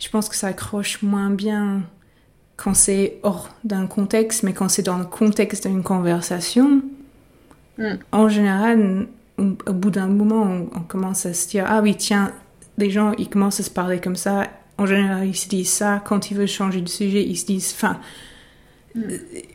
je 0.00 0.08
pense 0.10 0.28
que 0.28 0.34
ça 0.34 0.48
accroche 0.48 1.02
moins 1.02 1.30
bien 1.30 1.82
quand 2.56 2.74
c'est 2.74 3.18
hors 3.22 3.48
d'un 3.62 3.86
contexte 3.86 4.42
mais 4.42 4.52
quand 4.52 4.68
c'est 4.68 4.82
dans 4.82 4.98
le 4.98 5.04
contexte 5.04 5.68
d'une 5.68 5.84
conversation 5.84 6.82
Mm. 7.80 7.94
En 8.12 8.28
général, 8.28 9.06
au 9.38 9.72
bout 9.72 9.90
d'un 9.90 10.06
moment, 10.06 10.66
on, 10.72 10.80
commence 10.80 11.26
à 11.26 11.34
se 11.34 11.48
dire 11.48 11.64
Ah 11.66 11.80
oui, 11.82 11.96
tiens, 11.96 12.32
les 12.78 12.90
gens, 12.90 13.12
ils 13.18 13.28
commencent 13.28 13.58
à 13.58 13.64
se 13.64 13.70
parler 13.70 13.98
comme 13.98 14.16
ça. 14.16 14.46
En 14.78 14.86
général, 14.86 15.26
ils 15.26 15.36
se 15.36 15.48
disent 15.48 15.70
ça. 15.70 16.00
Quand 16.04 16.30
ils 16.30 16.36
veulent 16.36 16.46
changer 16.46 16.82
de 16.82 16.88
sujet, 16.88 17.24
ils 17.24 17.36
se 17.36 17.46
disent 17.46 17.74
Enfin, 17.74 17.98
mm. 18.94 19.00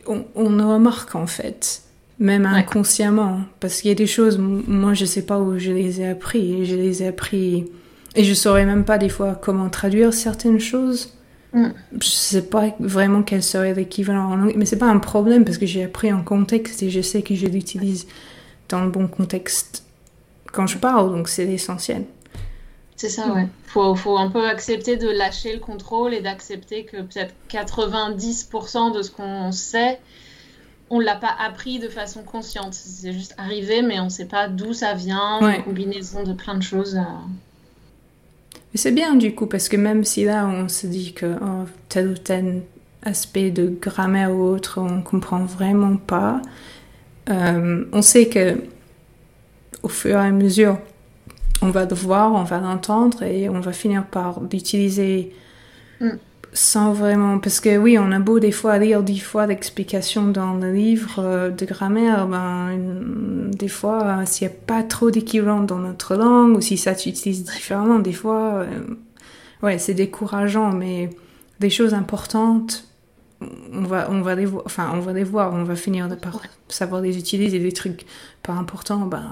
on, 0.08 0.26
on, 0.36 0.74
remarque 0.74 1.16
en 1.16 1.28
fait, 1.28 1.84
même 2.20 2.46
inconsciemment, 2.46 3.42
parce 3.60 3.82
qu'il 3.82 3.90
y 3.90 3.92
a 3.92 3.96
des 3.96 4.08
choses, 4.08 4.38
moi, 4.40 4.94
je 4.94 5.06
sais 5.06 5.26
pas 5.26 5.40
où 5.40 5.58
je 5.58 5.72
les 5.72 6.02
ai 6.02 6.10
appris. 6.10 6.66
Je 6.66 6.76
les 6.76 7.04
ai 7.04 7.08
appris. 7.08 7.66
Et 8.16 8.24
je 8.24 8.34
saurais 8.34 8.66
même 8.66 8.86
pas 8.86 8.98
des 8.98 9.10
fois 9.10 9.40
comment 9.40 9.70
traduire 9.70 10.14
certaines 10.14 10.60
choses. 10.60 11.14
Mm. 11.56 11.70
Je 12.02 12.08
sais 12.08 12.42
pas 12.44 12.76
vraiment 12.80 13.24
quel 13.24 13.42
serait 13.42 13.74
l'équivalent 13.74 14.26
en 14.26 14.42
anglais, 14.42 14.54
mais 14.58 14.66
c'est 14.66 14.78
pas 14.78 14.90
un 14.90 15.00
problème 15.00 15.46
parce 15.46 15.58
que 15.58 15.66
j'ai 15.66 15.86
appris 15.86 16.12
en 16.12 16.22
contexte 16.22 16.84
et 16.84 16.90
je 16.90 17.02
sais 17.02 17.22
que 17.22 17.34
je 17.34 17.48
l'utilise 17.48 18.06
dans 18.68 18.84
le 18.84 18.92
bon 18.92 19.08
contexte 19.08 19.84
quand 20.52 20.68
je 20.68 20.78
parle, 20.78 21.12
donc 21.12 21.30
c'est 21.30 21.46
l'essentiel. 21.46 22.04
C'est 22.98 23.10
ça, 23.10 23.34
ouais. 23.34 23.48
Faut, 23.68 23.96
faut 23.96 24.18
un 24.18 24.30
peu 24.30 24.48
accepter 24.48 24.98
de 24.98 25.10
lâcher 25.10 25.54
le 25.54 25.60
contrôle 25.60 26.14
et 26.14 26.22
d'accepter 26.22 26.86
que 26.86 26.98
peut-être 26.98 27.34
90% 27.50 28.96
de 28.96 29.02
ce 29.02 29.12
qu'on 29.12 29.52
sait, 29.52 30.00
on 30.90 31.00
l'a 31.00 31.16
pas 31.16 31.36
appris 31.40 31.80
de 31.80 31.90
façon 31.90 32.24
consciente. 32.24 32.74
C'est 32.74 33.14
juste 33.14 33.34
arrivé, 33.38 33.82
mais 33.82 34.00
on 34.00 34.10
sait 34.10 34.28
pas 34.28 34.48
d'où 34.48 34.74
ça 34.74 34.94
vient, 34.94 35.40
une 35.42 35.64
combinaison 35.64 36.24
de 36.24 36.34
plein 36.34 36.56
de 36.56 36.64
choses. 36.64 36.96
Euh, 36.96 37.02
mais 38.76 38.80
c'est 38.80 38.92
bien 38.92 39.16
du 39.16 39.34
coup, 39.34 39.46
parce 39.46 39.70
que 39.70 39.78
même 39.78 40.04
si 40.04 40.26
là 40.26 40.46
on 40.46 40.68
se 40.68 40.86
dit 40.86 41.14
que 41.14 41.38
oh, 41.42 41.64
tel 41.88 42.10
ou 42.10 42.18
tel 42.18 42.64
aspect 43.04 43.50
de 43.50 43.70
grammaire 43.70 44.36
ou 44.36 44.44
autre, 44.44 44.82
on 44.82 45.02
comprend 45.02 45.46
vraiment 45.46 45.96
pas, 45.96 46.42
euh, 47.30 47.86
on 47.94 48.02
sait 48.02 48.28
que 48.28 48.58
au 49.82 49.88
fur 49.88 50.18
et 50.18 50.28
à 50.28 50.32
mesure, 50.32 50.78
on 51.62 51.70
va 51.70 51.86
le 51.86 51.96
voir, 51.96 52.34
on 52.34 52.44
va 52.44 52.60
l'entendre 52.60 53.24
et 53.24 53.48
on 53.48 53.62
va 53.62 53.72
finir 53.72 54.08
par 54.08 54.42
l'utiliser. 54.42 55.32
Mm 56.02 56.10
sans 56.56 56.94
vraiment 56.94 57.38
parce 57.40 57.60
que 57.60 57.78
oui 57.78 58.00
on 58.00 58.14
a 58.14 58.20
beau 58.20 58.40
des 58.40 58.54
fois 58.54 58.78
lire 58.78 59.04
dix 59.04 59.20
fois 59.20 59.46
d'explications 59.46 60.30
dans 60.30 60.54
le 60.54 60.72
livre 60.72 61.20
euh, 61.20 61.50
de 61.50 61.66
grammaire 61.66 62.28
ben 62.28 63.50
des 63.52 63.68
fois 63.68 64.04
euh, 64.04 64.26
s'il 64.26 64.48
n'y 64.48 64.54
a 64.54 64.58
pas 64.66 64.82
trop 64.82 65.12
d'équivalent 65.12 65.60
dans 65.60 65.80
notre 65.80 66.16
langue 66.16 66.56
ou 66.56 66.62
si 66.62 66.78
ça 66.78 66.96
s'utilise 66.96 67.44
différemment 67.44 68.00
des 68.00 68.14
fois 68.14 68.64
euh, 68.64 68.66
ouais 69.64 69.78
c'est 69.78 69.94
décourageant 69.94 70.72
mais 70.72 71.10
des 71.60 71.70
choses 71.70 71.94
importantes 71.94 72.88
on 73.74 73.84
va 73.84 74.08
on 74.10 74.22
va 74.22 74.36
les 74.36 74.46
voir 74.46 74.64
enfin 74.66 74.92
on 74.94 75.02
va 75.02 75.12
les 75.12 75.26
voir 75.26 75.54
on 75.54 75.66
va 75.66 75.76
finir 75.76 76.08
de 76.08 76.16
par 76.16 76.42
savoir 76.70 77.02
les 77.02 77.18
utiliser 77.18 77.60
des 77.60 77.74
trucs 77.74 78.06
pas 78.44 78.54
importants 78.54 79.06
ben 79.08 79.30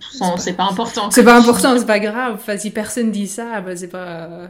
c'est 0.00 0.56
pas, 0.56 0.64
important. 0.64 1.10
c'est 1.10 1.22
pas 1.22 1.38
important 1.38 1.78
c'est 1.78 1.86
pas 1.86 2.00
grave. 2.00 2.34
Enfin, 2.34 2.56
si 2.56 2.70
personne 2.70 3.12
dit 3.12 3.28
ça 3.28 3.60
ben 3.60 3.76
c'est 3.76 3.86
pas 3.88 4.48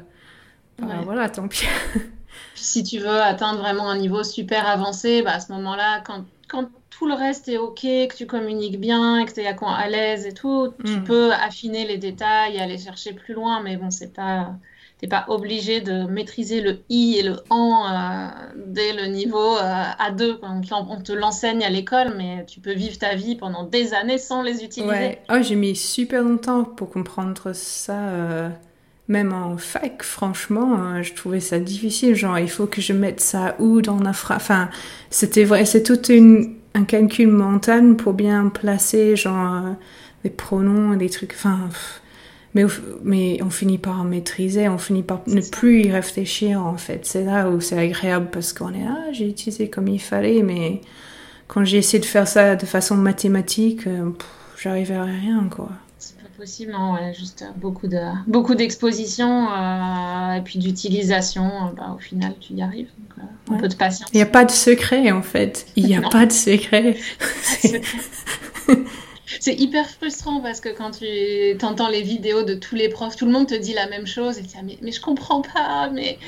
voilà, 0.79 1.29
tant 1.29 1.49
pis. 1.49 1.67
si 2.55 2.83
tu 2.83 2.99
veux 2.99 3.21
atteindre 3.21 3.61
vraiment 3.61 3.89
un 3.89 3.99
niveau 3.99 4.23
super 4.23 4.67
avancé, 4.67 5.23
bah, 5.23 5.33
à 5.33 5.41
ce 5.41 5.53
moment-là, 5.53 6.01
quand, 6.05 6.25
quand 6.49 6.69
tout 6.91 7.07
le 7.07 7.15
reste 7.15 7.49
est 7.49 7.59
OK, 7.59 7.83
que 7.83 8.17
tu 8.17 8.27
communiques 8.27 8.81
bien, 8.81 9.25
que 9.25 9.33
tu 9.33 9.41
es 9.41 9.47
à 9.47 9.89
l'aise 9.89 10.27
et 10.27 10.35
tout, 10.35 10.73
tu 10.85 10.97
mm. 10.97 11.05
peux 11.05 11.33
affiner 11.33 11.87
les 11.87 11.99
détails, 11.99 12.59
aller 12.59 12.79
chercher 12.79 13.13
plus 13.13 13.35
loin, 13.35 13.63
mais 13.63 13.77
bon, 13.77 13.91
c'est 13.91 14.13
pas 14.13 14.55
t'es 14.99 15.07
pas 15.07 15.27
obligé 15.29 15.81
de 15.81 16.05
maîtriser 16.07 16.61
le 16.61 16.81
i 16.89 17.19
et 17.19 17.23
le 17.23 17.37
en 17.51 17.85
euh, 17.89 18.29
dès 18.67 18.93
le 18.93 19.07
niveau 19.07 19.57
euh, 19.57 19.85
A2. 20.01 20.39
On, 20.43 21.01
te 21.01 21.13
l'enseigne 21.13 21.63
à 21.63 21.71
l'école, 21.71 22.15
mais 22.17 22.45
tu 22.47 22.61
peux 22.61 22.73
vivre 22.73 22.99
ta 22.99 23.15
vie 23.15 23.37
pendant 23.37 23.63
des 23.63 23.95
années 23.95 24.19
sans 24.19 24.43
les 24.43 24.65
utiliser. 24.65 24.93
Ouais. 24.93 25.23
Oh, 25.31 25.37
j'ai 25.41 25.55
mis 25.55 25.77
super 25.77 26.23
longtemps 26.23 26.65
pour 26.65 26.91
comprendre 26.91 27.53
ça. 27.53 28.09
Euh, 28.09 28.49
même 29.09 29.33
en 29.33 29.57
fac, 29.57 30.03
franchement, 30.03 30.77
euh, 30.79 31.03
je 31.03 31.15
trouvais 31.15 31.41
ça 31.41 31.59
difficile. 31.59 32.15
Genre, 32.15 32.39
il 32.39 32.51
faut 32.51 32.67
que 32.67 32.81
je 32.81 32.93
mette 32.93 33.21
ça 33.21 33.57
où 33.59 33.81
dans 33.81 33.99
la 33.99 34.13
phrase. 34.13 34.37
Enfin, 34.37 34.69
c'était 35.11 35.45
vrai, 35.45 35.65
c'est 35.65 35.83
tout 35.83 36.07
une, 36.13 36.55
un 36.75 36.85
calcul 36.85 37.29
mental 37.29 37.97
pour 37.97 38.13
bien 38.13 38.49
placer, 38.49 39.17
genre, 39.17 39.67
euh, 39.67 39.73
les 40.25 40.31
pronoms 40.31 40.93
et 40.93 40.97
des 40.97 41.11
trucs. 41.11 41.33
Enfin, 41.33 41.71
mais, 42.55 42.65
mais 43.03 43.39
on 43.43 43.51
finit 43.51 43.79
par 43.79 44.05
maîtriser, 44.05 44.69
on 44.69 44.79
finit 44.79 45.03
par 45.03 45.23
ne 45.27 45.41
plus 45.41 45.83
y 45.83 45.91
réfléchir 45.91 46.65
en 46.65 46.77
fait. 46.77 47.05
C'est 47.07 47.25
là 47.25 47.51
où 47.51 47.61
c'est 47.61 47.79
agréable 47.79 48.29
parce 48.33 48.53
qu'on 48.53 48.73
est 48.73 48.87
ah 48.87 49.13
j'ai 49.13 49.29
utilisé 49.29 49.69
comme 49.69 49.89
il 49.89 50.01
fallait, 50.01 50.43
mais 50.43 50.81
quand 51.47 51.65
j'ai 51.65 51.79
essayé 51.79 52.01
de 52.01 52.07
faire 52.07 52.27
ça 52.27 52.57
de 52.57 52.67
façon 52.67 52.97
mathématique, 52.97 53.87
euh, 53.87 54.11
j'arrivais 54.57 54.95
à 54.97 55.05
rien 55.05 55.49
quoi. 55.51 55.71
C'est 56.39 56.45
pas 56.45 56.47
possible, 56.47 56.73
non, 56.73 56.95
ouais, 56.95 57.15
juste 57.15 57.45
beaucoup 57.57 57.89
de 57.89 58.01
beaucoup 58.27 58.55
d'exposition 58.55 59.49
euh, 59.51 60.35
et 60.35 60.41
puis 60.43 60.59
d'utilisation. 60.59 61.45
Euh, 61.45 61.73
bah, 61.77 61.95
au 61.97 61.99
final, 61.99 62.35
tu 62.41 62.53
y 62.55 62.63
arrives. 62.63 62.91
Donc, 62.99 63.29
un 63.51 63.61
peu 63.61 63.69
de 63.69 63.75
patience. 63.75 64.09
Il 64.13 64.17
n'y 64.17 64.23
a 64.23 64.27
pas 64.27 64.45
de 64.45 64.51
secret 64.51 65.11
en 65.11 65.23
fait. 65.23 65.67
Il 65.77 65.87
n'y 65.87 65.97
a 65.97 66.03
pas 66.03 66.27
de 66.27 66.33
secret. 66.33 66.97
c'est 69.41 69.55
hyper 69.55 69.89
frustrant 69.89 70.41
parce 70.41 70.61
que 70.61 70.69
quand 70.69 70.93
tu 70.99 71.65
entends 71.65 71.89
les 71.89 72.03
vidéos 72.03 72.43
de 72.43 72.55
tous 72.55 72.75
les 72.75 72.89
profs, 72.89 73.17
tout 73.17 73.27
le 73.27 73.33
monde 73.33 73.49
te 73.49 73.55
dit 73.55 73.75
la 73.75 73.89
même 73.89 74.07
chose 74.07 74.39
et 74.39 74.43
tu 74.43 74.49
dis 74.49 74.55
mais, 74.65 74.79
mais 74.83 74.93
je 74.93 75.01
comprends 75.01 75.43
pas, 75.43 75.91
mais, 75.93 76.19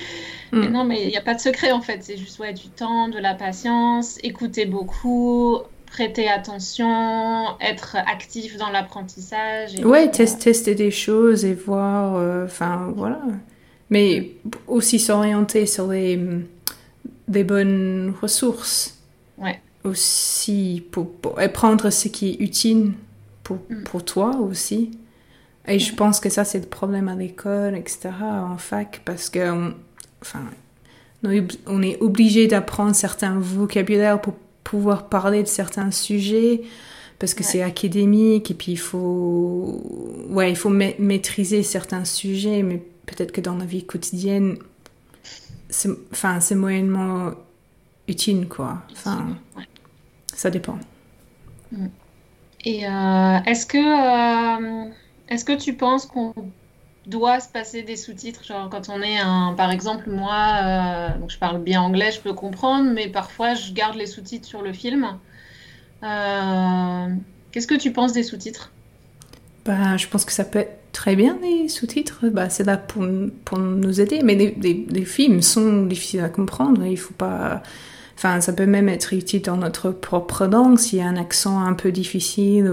mm. 0.53 0.67
non, 0.67 0.85
mais 0.85 1.03
il 1.03 1.09
n'y 1.09 1.17
a 1.17 1.23
pas 1.23 1.35
de 1.35 1.41
secret 1.41 1.73
en 1.73 1.81
fait, 1.81 2.03
c'est 2.03 2.17
juste 2.17 2.39
ouais, 2.39 2.53
du 2.53 2.69
temps, 2.69 3.09
de 3.09 3.19
la 3.19 3.35
patience, 3.35 4.19
écouter 4.23 4.67
beaucoup, 4.67 5.61
prêter 5.91 6.29
attention, 6.29 7.59
être 7.61 7.97
actif 7.97 8.57
dans 8.57 8.71
l'apprentissage. 8.71 9.75
Ouais, 9.85 10.11
tester 10.11 10.75
des 10.75 10.91
choses 10.91 11.45
et 11.45 11.55
voir, 11.55 12.17
euh, 12.17 12.45
enfin 12.45 12.93
voilà. 12.97 13.21
Mais 13.91 14.33
aussi 14.67 14.99
s'orienter 15.01 15.67
sur 15.67 15.89
les, 15.89 16.19
des 17.29 17.45
bonnes 17.45 18.15
ressources. 18.21 18.99
Ouais 19.37 19.61
aussi 19.85 20.85
pour, 20.91 21.11
prendre 21.53 21.91
ce 21.91 22.09
qui 22.09 22.31
est 22.31 22.41
utile 22.41 22.93
pour, 23.43 23.59
mm. 23.69 23.85
pour 23.85 24.05
toi 24.05 24.37
aussi. 24.37 24.91
Et 25.67 25.79
je 25.79 25.95
pense 25.95 26.21
que 26.21 26.29
ça, 26.29 26.45
c'est 26.45 26.59
le 26.59 26.67
problème 26.67 27.09
à 27.09 27.15
l'école, 27.15 27.77
etc., 27.77 28.11
en 28.23 28.57
fac, 28.57 29.03
parce 29.05 29.29
que 29.29 29.73
enfin, 30.23 30.41
on 31.23 31.83
est 31.83 32.01
obligé 32.01 32.47
d'apprendre 32.47 32.95
certains 32.95 33.39
vocabulaires 33.39 34.21
pour 34.21 34.35
pouvoir 34.65 35.09
parler 35.09 35.43
de 35.43 35.49
certains 35.49 35.91
sujets, 35.91 36.63
parce 37.19 37.35
que 37.35 37.45
c'est 37.45 37.63
académique, 37.63 38.51
et 38.51 38.55
puis 38.55 38.73
il 38.73 38.79
faut, 38.79 39.83
ouais, 40.31 40.51
il 40.51 40.57
faut 40.57 40.71
maîtriser 40.71 41.63
certains 41.63 42.05
sujets, 42.05 42.63
mais 42.63 42.83
peut-être 43.07 43.33
que 43.33 43.41
dans 43.41 43.57
la 43.57 43.65
vie 43.65 43.85
quotidienne, 43.85 44.57
c'est, 45.69 45.91
enfin, 46.13 46.41
c'est 46.41 46.55
moyennement 46.55 47.33
utile, 48.09 48.49
quoi. 48.49 48.83
Enfin, 48.93 49.37
ça 50.35 50.51
dépend. 50.51 50.79
Mm. 51.73 51.87
Et 52.65 52.87
euh, 52.87 53.39
est-ce 53.47 53.67
que, 53.67 53.79
euh, 53.79 54.91
est-ce 55.29 55.45
que 55.45 55.57
tu 55.57 55.75
penses 55.75 56.07
qu'on 56.07 56.35
doit 57.11 57.41
se 57.41 57.49
passer 57.49 57.83
des 57.83 57.97
sous-titres 57.97 58.45
Genre 58.45 58.71
quand 58.71 58.89
on 58.89 59.03
est 59.03 59.19
un, 59.19 59.55
par 59.57 59.71
exemple 59.71 60.09
moi, 60.09 60.61
euh, 60.63 61.19
donc 61.19 61.31
je 61.31 61.39
parle 61.39 61.63
bien 61.63 61.83
anglais, 61.83 62.13
je 62.13 62.21
peux 62.21 62.33
comprendre, 62.33 62.91
mais 62.93 63.09
parfois 63.09 63.55
je 63.55 63.73
garde 63.73 63.97
les 63.97 64.07
sous-titres 64.07 64.47
sur 64.47 64.63
le 64.63 64.73
film. 64.73 65.07
Qu'est-ce 67.53 67.67
que 67.67 67.75
tu 67.75 67.93
penses 67.93 68.13
des 68.13 68.23
sous-titres? 68.23 68.71
Bah, 69.65 69.97
je 69.97 70.07
pense 70.07 70.25
que 70.25 70.33
ça 70.33 70.45
peut 70.45 70.61
être 70.61 70.79
très 70.93 71.17
bien 71.17 71.39
les 71.43 71.69
sous-titres. 71.69 72.29
Bah, 72.29 72.49
c'est 72.49 72.65
là 72.65 72.77
pour, 72.77 73.05
pour 73.45 73.59
nous 73.59 74.01
aider, 74.01 74.21
mais 74.23 74.35
les, 74.35 74.87
les, 74.89 75.05
films 75.05 75.43
sont 75.43 75.85
difficiles 75.85 76.21
à 76.21 76.29
comprendre. 76.29 76.85
Il 76.87 76.97
faut 76.97 77.15
pas 77.15 77.63
Enfin, 78.17 78.43
ça 78.43 78.53
peut 78.53 78.67
même 78.67 78.91
être 78.91 79.15
utile 79.15 79.41
dans 79.41 79.57
notre 79.57 79.93
propre 79.93 80.45
langue 80.45 80.79
s'il 80.79 80.99
y 80.99 81.03
a 81.03 81.07
un 81.07 81.17
accent 81.17 81.59
un 81.59 81.73
peu 81.73 81.91
difficile. 81.91 82.71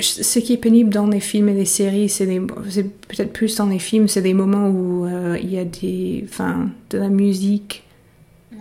Ce 0.00 0.38
qui 0.38 0.52
est 0.52 0.58
pénible 0.58 0.90
dans 0.90 1.06
les 1.06 1.20
films 1.20 1.48
et 1.48 1.54
les 1.54 1.64
séries, 1.64 2.08
c'est 2.08 2.26
peut-être 2.26 3.32
plus 3.32 3.56
dans 3.56 3.66
les 3.66 3.78
films, 3.78 4.08
c'est 4.08 4.22
des 4.22 4.34
moments 4.34 4.68
où 4.68 5.06
euh, 5.06 5.38
il 5.42 5.52
y 5.52 5.58
a 5.58 5.64
des, 5.64 6.24
enfin, 6.28 6.70
de 6.90 6.98
la 6.98 7.08
musique, 7.08 7.84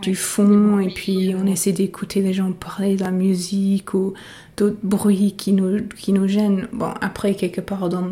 du 0.01 0.15
fond, 0.15 0.79
et 0.79 0.89
puis 0.89 1.33
on 1.35 1.47
essaie 1.47 1.71
d'écouter 1.71 2.21
les 2.21 2.33
gens 2.33 2.51
parler 2.51 2.95
de 2.95 3.03
la 3.03 3.11
musique 3.11 3.93
ou 3.93 4.13
d'autres 4.57 4.77
bruits 4.83 5.33
qui 5.37 5.53
nous, 5.53 5.81
qui 5.97 6.13
nous 6.13 6.27
gênent. 6.27 6.67
Bon, 6.73 6.93
après, 6.99 7.35
quelque 7.35 7.61
part 7.61 7.89
dans, 7.89 8.11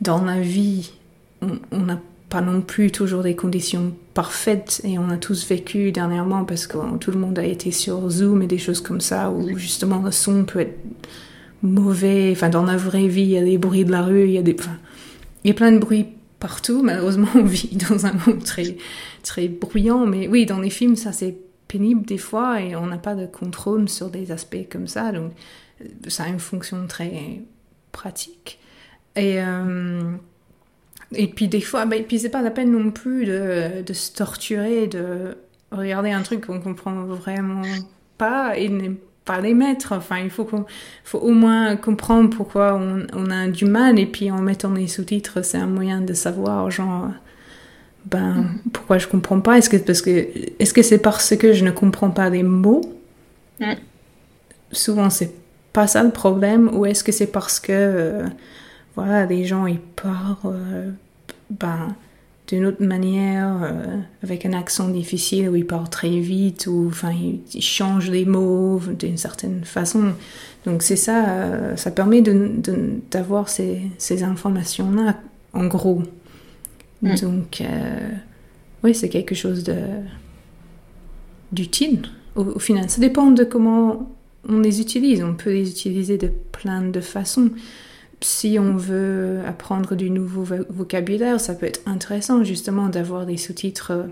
dans 0.00 0.22
la 0.24 0.40
vie, 0.40 0.92
on 1.40 1.80
n'a 1.80 2.00
pas 2.30 2.40
non 2.40 2.62
plus 2.62 2.90
toujours 2.92 3.22
des 3.22 3.34
conditions 3.34 3.92
parfaites 4.14 4.80
et 4.84 4.98
on 4.98 5.10
a 5.10 5.16
tous 5.16 5.46
vécu 5.46 5.92
dernièrement 5.92 6.44
parce 6.44 6.66
que 6.66 6.78
tout 6.98 7.10
le 7.10 7.18
monde 7.18 7.38
a 7.38 7.44
été 7.44 7.72
sur 7.72 8.08
Zoom 8.08 8.42
et 8.42 8.46
des 8.46 8.58
choses 8.58 8.80
comme 8.80 9.00
ça 9.00 9.30
où 9.30 9.58
justement 9.58 10.00
le 10.00 10.12
son 10.12 10.44
peut 10.44 10.60
être 10.60 10.78
mauvais. 11.62 12.30
Enfin, 12.32 12.48
dans 12.48 12.64
la 12.64 12.76
vraie 12.76 13.08
vie, 13.08 13.22
il 13.22 13.30
y 13.30 13.38
a 13.38 13.44
des 13.44 13.58
bruits 13.58 13.84
de 13.84 13.90
la 13.90 14.02
rue, 14.02 14.24
il 14.24 14.32
y 14.32 14.38
a 14.38 14.42
des, 14.42 14.56
il 15.44 15.48
y 15.48 15.50
a 15.50 15.54
plein 15.54 15.72
de 15.72 15.78
bruits 15.78 16.06
partout. 16.38 16.82
Malheureusement, 16.82 17.28
on 17.34 17.44
vit 17.44 17.76
dans 17.88 18.06
un 18.06 18.12
monde 18.26 18.44
très, 18.44 18.76
très 19.22 19.48
bruyant. 19.48 20.06
Mais 20.06 20.28
oui, 20.28 20.46
dans 20.46 20.60
les 20.60 20.70
films, 20.70 20.96
ça 20.96 21.12
c'est 21.12 21.36
pénible 21.68 22.04
des 22.04 22.18
fois 22.18 22.60
et 22.60 22.74
on 22.74 22.86
n'a 22.86 22.98
pas 22.98 23.14
de 23.14 23.26
contrôle 23.26 23.88
sur 23.88 24.10
des 24.10 24.32
aspects 24.32 24.68
comme 24.70 24.88
ça. 24.88 25.12
Donc, 25.12 25.32
ça 26.08 26.24
a 26.24 26.28
une 26.28 26.40
fonction 26.40 26.86
très 26.86 27.42
pratique. 27.92 28.58
Et, 29.16 29.40
euh, 29.40 30.12
et 31.12 31.28
puis 31.28 31.48
des 31.48 31.60
fois, 31.60 31.86
bah, 31.86 31.96
et 31.96 32.02
puis 32.02 32.18
c'est 32.18 32.30
pas 32.30 32.42
la 32.42 32.50
peine 32.50 32.70
non 32.70 32.90
plus 32.90 33.26
de, 33.26 33.82
de 33.82 33.92
se 33.92 34.12
torturer, 34.12 34.86
de 34.86 35.36
regarder 35.72 36.10
un 36.10 36.22
truc 36.22 36.46
qu'on 36.46 36.60
comprend 36.60 37.04
vraiment 37.04 37.62
pas 38.18 38.58
et 38.58 38.70
pas 39.30 39.40
les 39.40 39.54
mettre. 39.54 39.92
Enfin, 39.92 40.18
il 40.18 40.30
faut, 40.30 40.44
qu'on, 40.44 40.64
faut 41.04 41.18
au 41.18 41.30
moins 41.30 41.76
comprendre 41.76 42.30
pourquoi 42.30 42.74
on, 42.74 43.06
on, 43.14 43.30
a 43.30 43.46
du 43.46 43.64
mal 43.64 43.98
et 43.98 44.06
puis 44.06 44.30
en 44.30 44.40
mettant 44.40 44.72
les 44.72 44.88
sous-titres, 44.88 45.42
c'est 45.42 45.58
un 45.58 45.66
moyen 45.66 46.00
de 46.00 46.14
savoir, 46.14 46.68
genre, 46.70 47.08
ben, 48.06 48.32
mm. 48.32 48.70
pourquoi 48.72 48.98
je 48.98 49.06
comprends 49.06 49.40
pas. 49.40 49.58
Est-ce 49.58 49.70
que, 49.70 49.76
parce 49.76 50.02
que, 50.02 50.26
est-ce 50.58 50.74
que 50.74 50.82
c'est 50.82 50.98
parce 50.98 51.36
que 51.36 51.52
je 51.52 51.64
ne 51.64 51.70
comprends 51.70 52.10
pas 52.10 52.28
les 52.28 52.42
mots? 52.42 52.80
Mm. 53.60 53.74
Souvent, 54.72 55.10
c'est 55.10 55.32
pas 55.72 55.86
ça 55.86 56.02
le 56.02 56.10
problème 56.10 56.68
ou 56.72 56.84
est-ce 56.84 57.04
que 57.04 57.12
c'est 57.12 57.28
parce 57.28 57.60
que 57.60 57.70
euh, 57.70 58.26
voilà, 58.96 59.26
les 59.26 59.44
gens 59.44 59.66
ils 59.66 59.78
parlent 59.78 60.36
euh, 60.46 60.90
ben, 61.50 61.94
d'une 62.50 62.66
autre 62.66 62.82
manière, 62.82 63.62
euh, 63.62 63.96
avec 64.24 64.44
un 64.44 64.52
accent 64.52 64.88
difficile 64.88 65.48
où 65.48 65.54
ils 65.54 65.66
parlent 65.66 65.88
très 65.88 66.18
vite, 66.18 66.66
ou 66.66 66.86
enfin 66.88 67.12
ils, 67.12 67.62
changent 67.62 68.10
les 68.10 68.24
mots 68.24 68.80
d'une 68.98 69.16
certaine 69.16 69.64
façon. 69.64 70.14
Donc 70.66 70.82
c'est 70.82 70.96
ça, 70.96 71.28
euh, 71.28 71.76
ça 71.76 71.92
permet 71.92 72.22
d'avoir 73.10 73.48
ces, 73.48 73.80
ces 73.98 74.24
informations-là, 74.24 75.16
en 75.52 75.66
gros. 75.66 76.02
Mm. 77.02 77.14
Donc 77.22 77.62
oui, 78.82 78.94
c'est 78.94 79.08
quelque 79.08 79.34
chose 79.34 79.62
de 79.62 79.76
d'utile 81.52 82.02
au, 82.34 82.42
au 82.42 82.58
final. 82.58 82.90
Ça 82.90 83.00
dépend 83.00 83.30
de 83.30 83.44
comment 83.44 84.10
on 84.48 84.58
les 84.58 84.80
utilise. 84.80 85.22
On 85.22 85.34
peut 85.34 85.50
les 85.50 85.70
utiliser 85.70 86.18
de 86.18 86.28
plein 86.52 86.82
de 86.82 87.00
façons 87.00 87.50
si 88.22 88.58
on 88.58 88.76
veut 88.76 89.40
apprendre 89.46 89.94
du 89.94 90.10
nouveau 90.10 90.44
vocabulaire, 90.68 91.40
ça 91.40 91.54
peut 91.54 91.66
être 91.66 91.80
intéressant 91.86 92.44
justement 92.44 92.88
d'avoir 92.88 93.26
des 93.26 93.36
sous-titres 93.36 94.06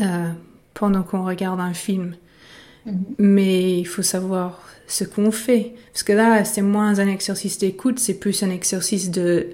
euh, 0.00 0.30
pendant 0.74 1.02
qu'on 1.02 1.24
regarde 1.24 1.60
un 1.60 1.74
film. 1.74 2.14
Mhm. 2.86 3.04
Mais 3.18 3.78
il 3.78 3.86
faut 3.86 4.02
savoir 4.02 4.62
ce 4.86 5.04
qu'on 5.04 5.30
fait. 5.30 5.74
Parce 5.92 6.02
que 6.02 6.12
là, 6.12 6.44
c'est 6.44 6.62
moins 6.62 6.98
un 6.98 7.08
exercice 7.08 7.58
d'écoute, 7.58 7.98
c'est 7.98 8.14
plus 8.14 8.42
un 8.42 8.50
exercice 8.50 9.10
de, 9.10 9.48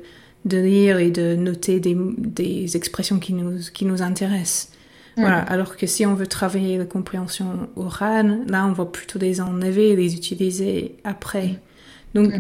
de 0.45 0.59
lire 0.59 0.99
et 0.99 1.11
de 1.11 1.35
noter 1.35 1.81
des, 1.81 1.97
des 2.17 2.77
expressions 2.77 3.19
qui 3.19 3.33
nous, 3.33 3.59
qui 3.73 3.85
nous 3.85 4.03
intéressent. 4.03 4.71
Voilà. 5.17 5.39
Alors 5.39 5.79
que 5.79 5.87
si 5.87 6.05
on 6.05 6.15
veut 6.15 6.27
travailler 6.27 6.77
la 6.77 6.85
compréhension 6.85 7.71
orale, 7.75 8.41
là, 8.49 8.67
on 8.67 8.73
va 8.73 8.85
plutôt 8.85 9.19
les 9.19 9.41
enlever 9.41 9.89
et 9.89 9.97
les 9.97 10.15
utiliser 10.15 10.97
après. 11.05 11.59
Mhm. 12.15 12.23
Donc, 12.23 12.33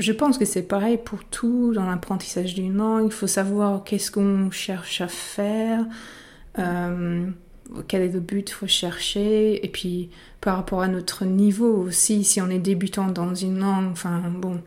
je 0.00 0.12
pense 0.12 0.38
que 0.38 0.44
c'est 0.44 0.62
pareil 0.62 0.98
pour 1.02 1.24
tout 1.24 1.72
dans 1.74 1.84
l'apprentissage 1.84 2.54
d'une 2.54 2.76
langue. 2.76 3.06
Il 3.06 3.12
faut 3.12 3.26
savoir 3.26 3.84
qu'est-ce 3.84 4.10
qu'on 4.10 4.50
cherche 4.50 5.00
à 5.00 5.08
faire, 5.08 5.84
euh, 6.58 7.26
quel 7.86 8.02
est 8.02 8.12
le 8.12 8.20
but 8.20 8.44
qu'il 8.44 8.54
faut 8.54 8.66
chercher, 8.66 9.64
et 9.64 9.68
puis 9.68 10.10
par 10.40 10.56
rapport 10.56 10.80
à 10.80 10.88
notre 10.88 11.24
niveau 11.24 11.72
aussi, 11.86 12.24
si 12.24 12.40
on 12.40 12.48
est 12.48 12.58
débutant 12.58 13.08
dans 13.08 13.34
une 13.34 13.58
langue, 13.58 13.90
enfin 13.92 14.22
bon, 14.40 14.60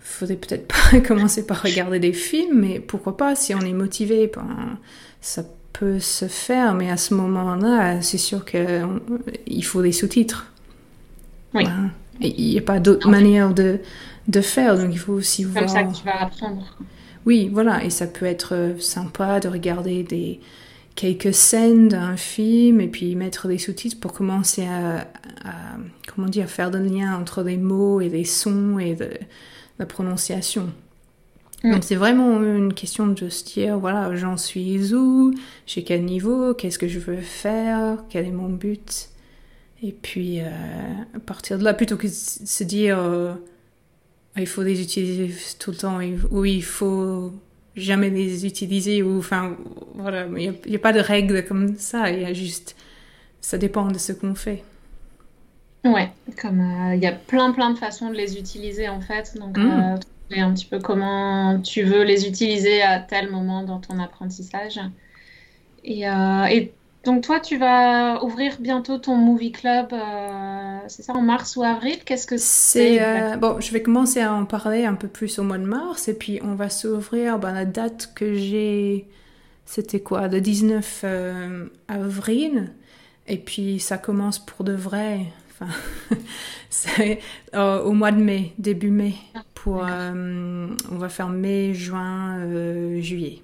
faudrait 0.00 0.36
peut-être 0.36 0.68
pas 0.68 1.00
commencer 1.06 1.46
par 1.46 1.62
regarder 1.62 1.98
des 1.98 2.12
films, 2.12 2.60
mais 2.60 2.80
pourquoi 2.80 3.16
pas, 3.16 3.34
si 3.34 3.54
on 3.54 3.60
est 3.60 3.72
motivé, 3.72 4.30
ben, 4.34 4.78
ça 5.20 5.44
peut 5.72 6.00
se 6.00 6.26
faire, 6.26 6.74
mais 6.74 6.90
à 6.90 6.96
ce 6.96 7.14
moment-là, 7.14 8.00
c'est 8.00 8.18
sûr 8.18 8.44
qu'il 8.44 9.64
faut 9.64 9.82
des 9.82 9.92
sous-titres. 9.92 10.52
Oui. 11.52 11.64
Il 12.20 12.50
n'y 12.50 12.58
a 12.58 12.62
pas 12.62 12.78
d'autre 12.78 13.08
manière 13.08 13.52
de 13.52 13.80
de 14.28 14.40
faire. 14.40 14.76
Donc 14.76 14.90
il 14.92 14.98
faut 14.98 15.12
aussi 15.12 15.44
voir. 15.44 15.64
Comme 15.64 15.74
ça 15.74 15.84
que 15.84 15.94
tu 15.94 16.04
vas 16.04 16.22
apprendre. 16.22 16.76
Oui, 17.26 17.48
voilà. 17.52 17.84
Et 17.84 17.90
ça 17.90 18.06
peut 18.06 18.26
être 18.26 18.54
euh, 18.54 18.78
sympa 18.78 19.40
de 19.40 19.48
regarder 19.48 20.02
des 20.02 20.40
quelques 20.94 21.34
scènes 21.34 21.88
d'un 21.88 22.16
film 22.16 22.80
et 22.80 22.88
puis 22.88 23.16
mettre 23.16 23.48
des 23.48 23.58
sous-titres 23.58 23.98
pour 23.98 24.12
commencer 24.12 24.64
à, 24.64 25.06
comment 26.06 26.28
dire 26.28 26.48
faire 26.48 26.70
le 26.70 26.78
lien 26.78 27.18
entre 27.18 27.42
les 27.42 27.56
mots 27.56 28.00
et 28.00 28.08
les 28.08 28.24
sons 28.24 28.78
et 28.78 28.94
de, 28.94 29.10
la 29.78 29.86
prononciation. 29.86 30.72
Mm. 31.62 31.72
Donc 31.72 31.84
c'est 31.84 31.96
vraiment 31.96 32.40
une 32.42 32.74
question 32.74 33.06
de 33.06 33.28
se 33.28 33.44
dire, 33.44 33.78
voilà, 33.78 34.14
j'en 34.14 34.36
suis 34.36 34.94
où, 34.94 35.34
j'ai 35.66 35.82
quel 35.82 36.04
niveau, 36.04 36.54
qu'est-ce 36.54 36.78
que 36.78 36.88
je 36.88 36.98
veux 36.98 37.20
faire, 37.20 38.04
quel 38.08 38.26
est 38.26 38.32
mon 38.32 38.48
but? 38.48 39.08
Et 39.82 39.92
puis 39.92 40.40
euh, 40.40 40.44
à 41.14 41.20
partir 41.20 41.58
de 41.58 41.64
là, 41.64 41.74
plutôt 41.74 41.96
que 41.96 42.06
de 42.06 42.12
se 42.12 42.64
dire, 42.64 42.98
euh, 42.98 43.34
il 44.36 44.46
faut 44.46 44.62
les 44.62 44.82
utiliser 44.82 45.34
tout 45.58 45.70
le 45.70 45.76
temps, 45.76 46.00
ou 46.30 46.44
il 46.44 46.62
faut 46.62 47.32
jamais 47.76 48.10
les 48.10 48.46
utiliser, 48.46 49.02
ou 49.02 49.18
enfin, 49.18 49.56
voilà, 49.94 50.26
il 50.36 50.54
n'y 50.66 50.76
a, 50.76 50.78
pas 50.78 50.92
de 50.92 51.00
règles 51.00 51.44
comme 51.44 51.76
ça, 51.76 52.10
il 52.10 52.22
y 52.22 52.24
a 52.24 52.32
juste, 52.32 52.76
ça 53.40 53.58
dépend 53.58 53.88
de 53.88 53.98
ce 53.98 54.12
qu'on 54.12 54.34
fait. 54.34 54.62
Ouais, 55.84 56.10
comme 56.40 56.60
euh, 56.60 56.94
il 56.94 57.02
y 57.02 57.06
a 57.06 57.12
plein 57.12 57.52
plein 57.52 57.70
de 57.70 57.78
façons 57.78 58.08
de 58.08 58.14
les 58.14 58.38
utiliser 58.38 58.88
en 58.88 59.00
fait, 59.00 59.36
donc 59.38 59.58
mm 59.58 59.98
un 60.36 60.52
petit 60.52 60.66
peu 60.66 60.78
comment 60.78 61.60
tu 61.60 61.82
veux 61.82 62.02
les 62.02 62.26
utiliser 62.26 62.82
à 62.82 62.98
tel 62.98 63.30
moment 63.30 63.62
dans 63.62 63.78
ton 63.78 63.98
apprentissage. 63.98 64.80
Et, 65.84 66.08
euh, 66.08 66.64
donc 67.04 67.22
toi, 67.22 67.40
tu 67.40 67.56
vas 67.56 68.22
ouvrir 68.24 68.56
bientôt 68.60 68.98
ton 68.98 69.16
movie 69.16 69.52
club, 69.52 69.92
euh, 69.92 70.78
c'est 70.88 71.02
ça, 71.02 71.14
en 71.14 71.22
mars 71.22 71.56
ou 71.56 71.62
avril? 71.62 71.98
Qu'est-ce 72.04 72.26
que 72.26 72.36
c'est 72.36 73.02
euh, 73.02 73.36
Bon, 73.36 73.60
je 73.60 73.72
vais 73.72 73.82
commencer 73.82 74.20
à 74.20 74.32
en 74.32 74.44
parler 74.44 74.84
un 74.84 74.94
peu 74.94 75.08
plus 75.08 75.38
au 75.38 75.42
mois 75.42 75.58
de 75.58 75.64
mars, 75.64 76.08
et 76.08 76.14
puis 76.14 76.40
on 76.42 76.54
va 76.54 76.68
s'ouvrir 76.68 77.38
ben, 77.38 77.52
la 77.52 77.64
date 77.64 78.12
que 78.14 78.34
j'ai, 78.34 79.08
c'était 79.64 80.00
quoi, 80.00 80.28
le 80.28 80.40
19 80.40 81.04
avril, 81.88 82.72
et 83.26 83.38
puis 83.38 83.80
ça 83.80 83.98
commence 83.98 84.38
pour 84.38 84.64
de 84.64 84.72
vrai. 84.72 85.20
Enfin, 85.50 85.72
c'est 86.70 87.20
au 87.54 87.92
mois 87.92 88.12
de 88.12 88.20
mai, 88.20 88.52
début 88.58 88.90
mai. 88.90 89.14
Euh, 89.66 90.68
on 90.90 90.96
va 90.96 91.08
faire 91.08 91.28
mai, 91.28 91.74
juin, 91.74 92.38
euh, 92.40 93.00
juillet. 93.00 93.42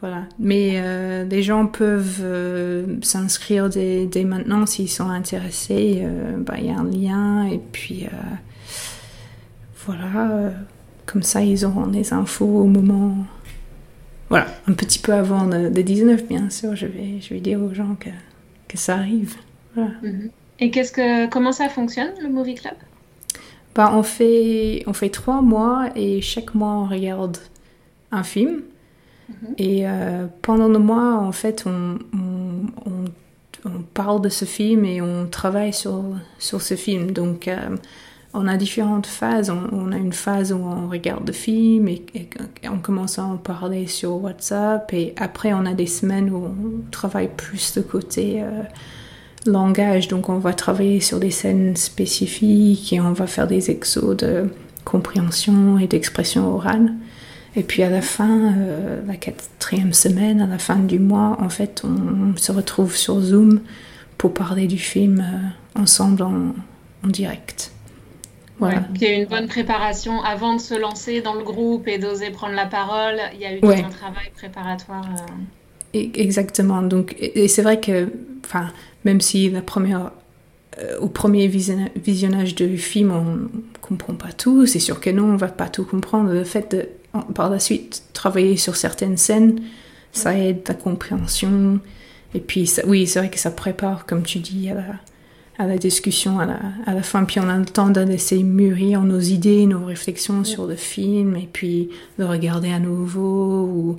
Voilà. 0.00 0.24
Mais 0.38 0.74
euh, 0.76 1.24
les 1.24 1.42
gens 1.42 1.66
peuvent 1.66 2.24
s'inscrire 3.02 3.70
dès, 3.70 4.24
maintenant 4.24 4.66
s'ils 4.66 4.90
sont 4.90 5.08
intéressés. 5.08 6.06
Bah, 6.38 6.54
il 6.58 6.66
y 6.66 6.70
a 6.70 6.76
un 6.76 6.84
lien 6.84 7.46
et 7.46 7.58
puis 7.72 8.06
voilà. 9.86 10.52
comme 11.06 11.22
ça, 11.22 11.42
ils 11.42 11.64
auront 11.64 11.86
des 11.86 12.12
infos 12.12 12.44
au 12.44 12.66
moment. 12.66 13.16
Voilà, 14.28 14.46
un 14.66 14.72
petit 14.72 14.98
peu 14.98 15.12
avant 15.12 15.44
le, 15.44 15.70
19, 15.70 16.26
bien 16.26 16.50
sûr. 16.50 16.74
Je 16.74 16.86
vais, 16.86 17.20
je 17.20 17.32
vais 17.32 17.40
dire 17.40 17.62
aux 17.62 17.72
gens 17.72 17.96
que, 17.98 18.10
que 18.68 18.76
ça 18.76 18.96
arrive. 18.96 19.36
Mhm. 19.76 20.30
Et 20.58 20.70
qu'est-ce 20.70 20.92
que, 20.92 21.28
comment 21.28 21.52
ça 21.52 21.68
fonctionne 21.68 22.12
le 22.22 22.28
Movie 22.28 22.54
Club? 22.54 22.74
Bah, 23.74 23.92
on, 23.94 24.02
fait, 24.02 24.82
on 24.86 24.92
fait 24.92 25.10
trois 25.10 25.42
mois 25.42 25.90
et 25.94 26.22
chaque 26.22 26.54
mois 26.54 26.72
on 26.72 26.86
regarde 26.86 27.36
un 28.10 28.22
film. 28.22 28.62
Mhm. 29.28 29.54
Et 29.58 29.88
euh, 29.88 30.26
pendant 30.42 30.68
le 30.68 30.78
mois, 30.78 31.18
en 31.18 31.32
fait, 31.32 31.64
on, 31.66 31.98
on, 32.14 33.04
parle 33.94 34.20
de 34.20 34.28
ce 34.28 34.44
film 34.44 34.84
et 34.84 35.00
on 35.02 35.26
travaille 35.26 35.72
sur, 35.72 36.04
sur 36.38 36.62
ce 36.62 36.74
film. 36.74 37.10
Donc, 37.10 37.48
euh, 37.48 37.76
on 38.32 38.46
a 38.46 38.56
différentes 38.56 39.06
phases. 39.06 39.50
On, 39.50 39.90
a 39.90 39.96
une 39.96 40.12
phase 40.12 40.52
où 40.52 40.58
on 40.58 40.88
regarde 40.88 41.26
le 41.26 41.32
film 41.32 41.88
et, 41.88 42.04
on 42.70 42.78
commence 42.78 43.18
à 43.18 43.24
en 43.24 43.38
parler 43.38 43.86
sur 43.88 44.22
WhatsApp. 44.22 44.92
Et 44.92 45.14
après, 45.16 45.52
on 45.52 45.66
a 45.66 45.72
des 45.72 45.86
semaines 45.86 46.30
où 46.30 46.36
on 46.36 46.90
travaille 46.90 47.30
plus 47.34 47.74
de 47.74 47.80
côté. 47.80 48.42
Euh, 48.42 48.62
langage. 49.46 50.08
Donc 50.08 50.28
on 50.28 50.38
va 50.38 50.52
travailler 50.52 51.00
sur 51.00 51.18
des 51.18 51.30
scènes 51.30 51.76
spécifiques 51.76 52.92
et 52.92 53.00
on 53.00 53.12
va 53.12 53.26
faire 53.26 53.46
des 53.46 53.70
exos 53.70 54.16
de 54.16 54.50
compréhension 54.84 55.78
et 55.78 55.86
d'expression 55.86 56.54
orale. 56.54 56.92
Et 57.56 57.62
puis 57.62 57.82
à 57.82 57.88
la 57.88 58.02
fin, 58.02 58.52
euh, 58.54 59.00
la 59.06 59.16
quatrième 59.16 59.94
semaine, 59.94 60.42
à 60.42 60.46
la 60.46 60.58
fin 60.58 60.76
du 60.76 60.98
mois, 60.98 61.38
en 61.40 61.48
fait, 61.48 61.82
on 61.84 62.36
se 62.36 62.52
retrouve 62.52 62.94
sur 62.94 63.18
Zoom 63.18 63.60
pour 64.18 64.34
parler 64.34 64.66
du 64.66 64.78
film 64.78 65.20
euh, 65.20 65.80
ensemble 65.80 66.22
en, 66.22 66.52
direct. 67.04 67.70
Voilà. 68.58 68.82
il 68.94 69.02
y 69.02 69.06
a 69.06 69.12
une 69.12 69.26
bonne 69.26 69.46
préparation 69.46 70.22
avant 70.22 70.54
de 70.54 70.60
se 70.60 70.74
lancer 70.74 71.20
dans 71.20 71.34
le 71.34 71.44
groupe 71.44 71.86
et 71.86 71.98
d'oser 71.98 72.30
prendre 72.30 72.54
la 72.54 72.66
parole. 72.66 73.20
Il 73.34 73.40
y 73.40 73.46
a 73.46 73.54
eu 73.54 73.60
un 73.62 73.90
travail 73.90 74.30
préparatoire. 74.34 75.06
Euh. 75.94 75.98
Exactement. 76.14 76.82
Donc, 76.82 77.14
et 77.18 77.48
c'est 77.48 77.62
vrai 77.62 77.80
que, 77.80 78.10
enfin, 78.44 78.70
même 79.04 79.20
si 79.20 79.50
la 79.50 79.62
première, 79.62 80.10
au 81.00 81.08
premier 81.08 81.46
visionnage 81.46 82.54
du 82.54 82.76
film, 82.76 83.12
on 83.12 83.24
ne 83.24 83.48
comprend 83.80 84.14
pas 84.14 84.32
tout, 84.32 84.66
c'est 84.66 84.80
sûr 84.80 85.00
que 85.00 85.10
non, 85.10 85.24
on 85.24 85.36
va 85.36 85.48
pas 85.48 85.68
tout 85.68 85.84
comprendre. 85.84 86.32
Le 86.32 86.44
fait 86.44 86.74
de, 86.74 86.88
par 87.22 87.50
la 87.50 87.58
suite, 87.58 88.02
travailler 88.12 88.56
sur 88.56 88.76
certaines 88.76 89.16
scènes, 89.16 89.60
ça 90.12 90.36
aide 90.36 90.62
la 90.66 90.74
compréhension. 90.74 91.80
Et 92.34 92.40
puis, 92.40 92.70
oui, 92.86 93.06
c'est 93.06 93.20
vrai 93.20 93.30
que 93.30 93.38
ça 93.38 93.50
prépare, 93.50 94.06
comme 94.06 94.22
tu 94.22 94.38
dis, 94.38 94.70
à 94.70 94.74
la, 94.74 94.84
à 95.58 95.66
la 95.66 95.78
discussion 95.78 96.38
à 96.38 96.46
la, 96.46 96.58
à 96.86 96.94
la, 96.94 97.02
fin. 97.02 97.24
Puis 97.24 97.40
on 97.40 97.48
a 97.48 97.56
le 97.56 97.64
temps 97.64 97.90
de 97.90 98.00
laisser 98.00 98.42
mûrir 98.42 99.02
nos 99.02 99.20
idées, 99.20 99.66
nos 99.66 99.84
réflexions 99.84 100.44
sur 100.44 100.66
le 100.66 100.76
film, 100.76 101.36
et 101.36 101.48
puis 101.50 101.90
de 102.18 102.24
regarder 102.24 102.72
à 102.72 102.78
nouveau 102.78 103.64
ou 103.64 103.98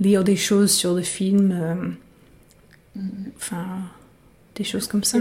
lire 0.00 0.24
des 0.24 0.36
choses 0.36 0.72
sur 0.72 0.94
le 0.94 1.02
film. 1.02 1.52
Euh, 1.52 1.74
mm-hmm. 2.98 3.30
enfin, 3.36 3.66
des 4.54 4.64
choses 4.64 4.86
comme 4.86 5.04
ça. 5.04 5.18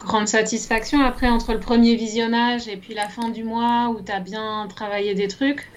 Grande 0.00 0.28
satisfaction 0.28 1.02
après 1.02 1.28
entre 1.28 1.52
le 1.52 1.60
premier 1.60 1.96
visionnage 1.96 2.68
et 2.68 2.76
puis 2.76 2.94
la 2.94 3.08
fin 3.08 3.30
du 3.30 3.42
mois 3.42 3.88
où 3.88 4.00
tu 4.00 4.12
as 4.12 4.20
bien 4.20 4.68
travaillé 4.68 5.14
des 5.14 5.26
trucs. 5.26 5.68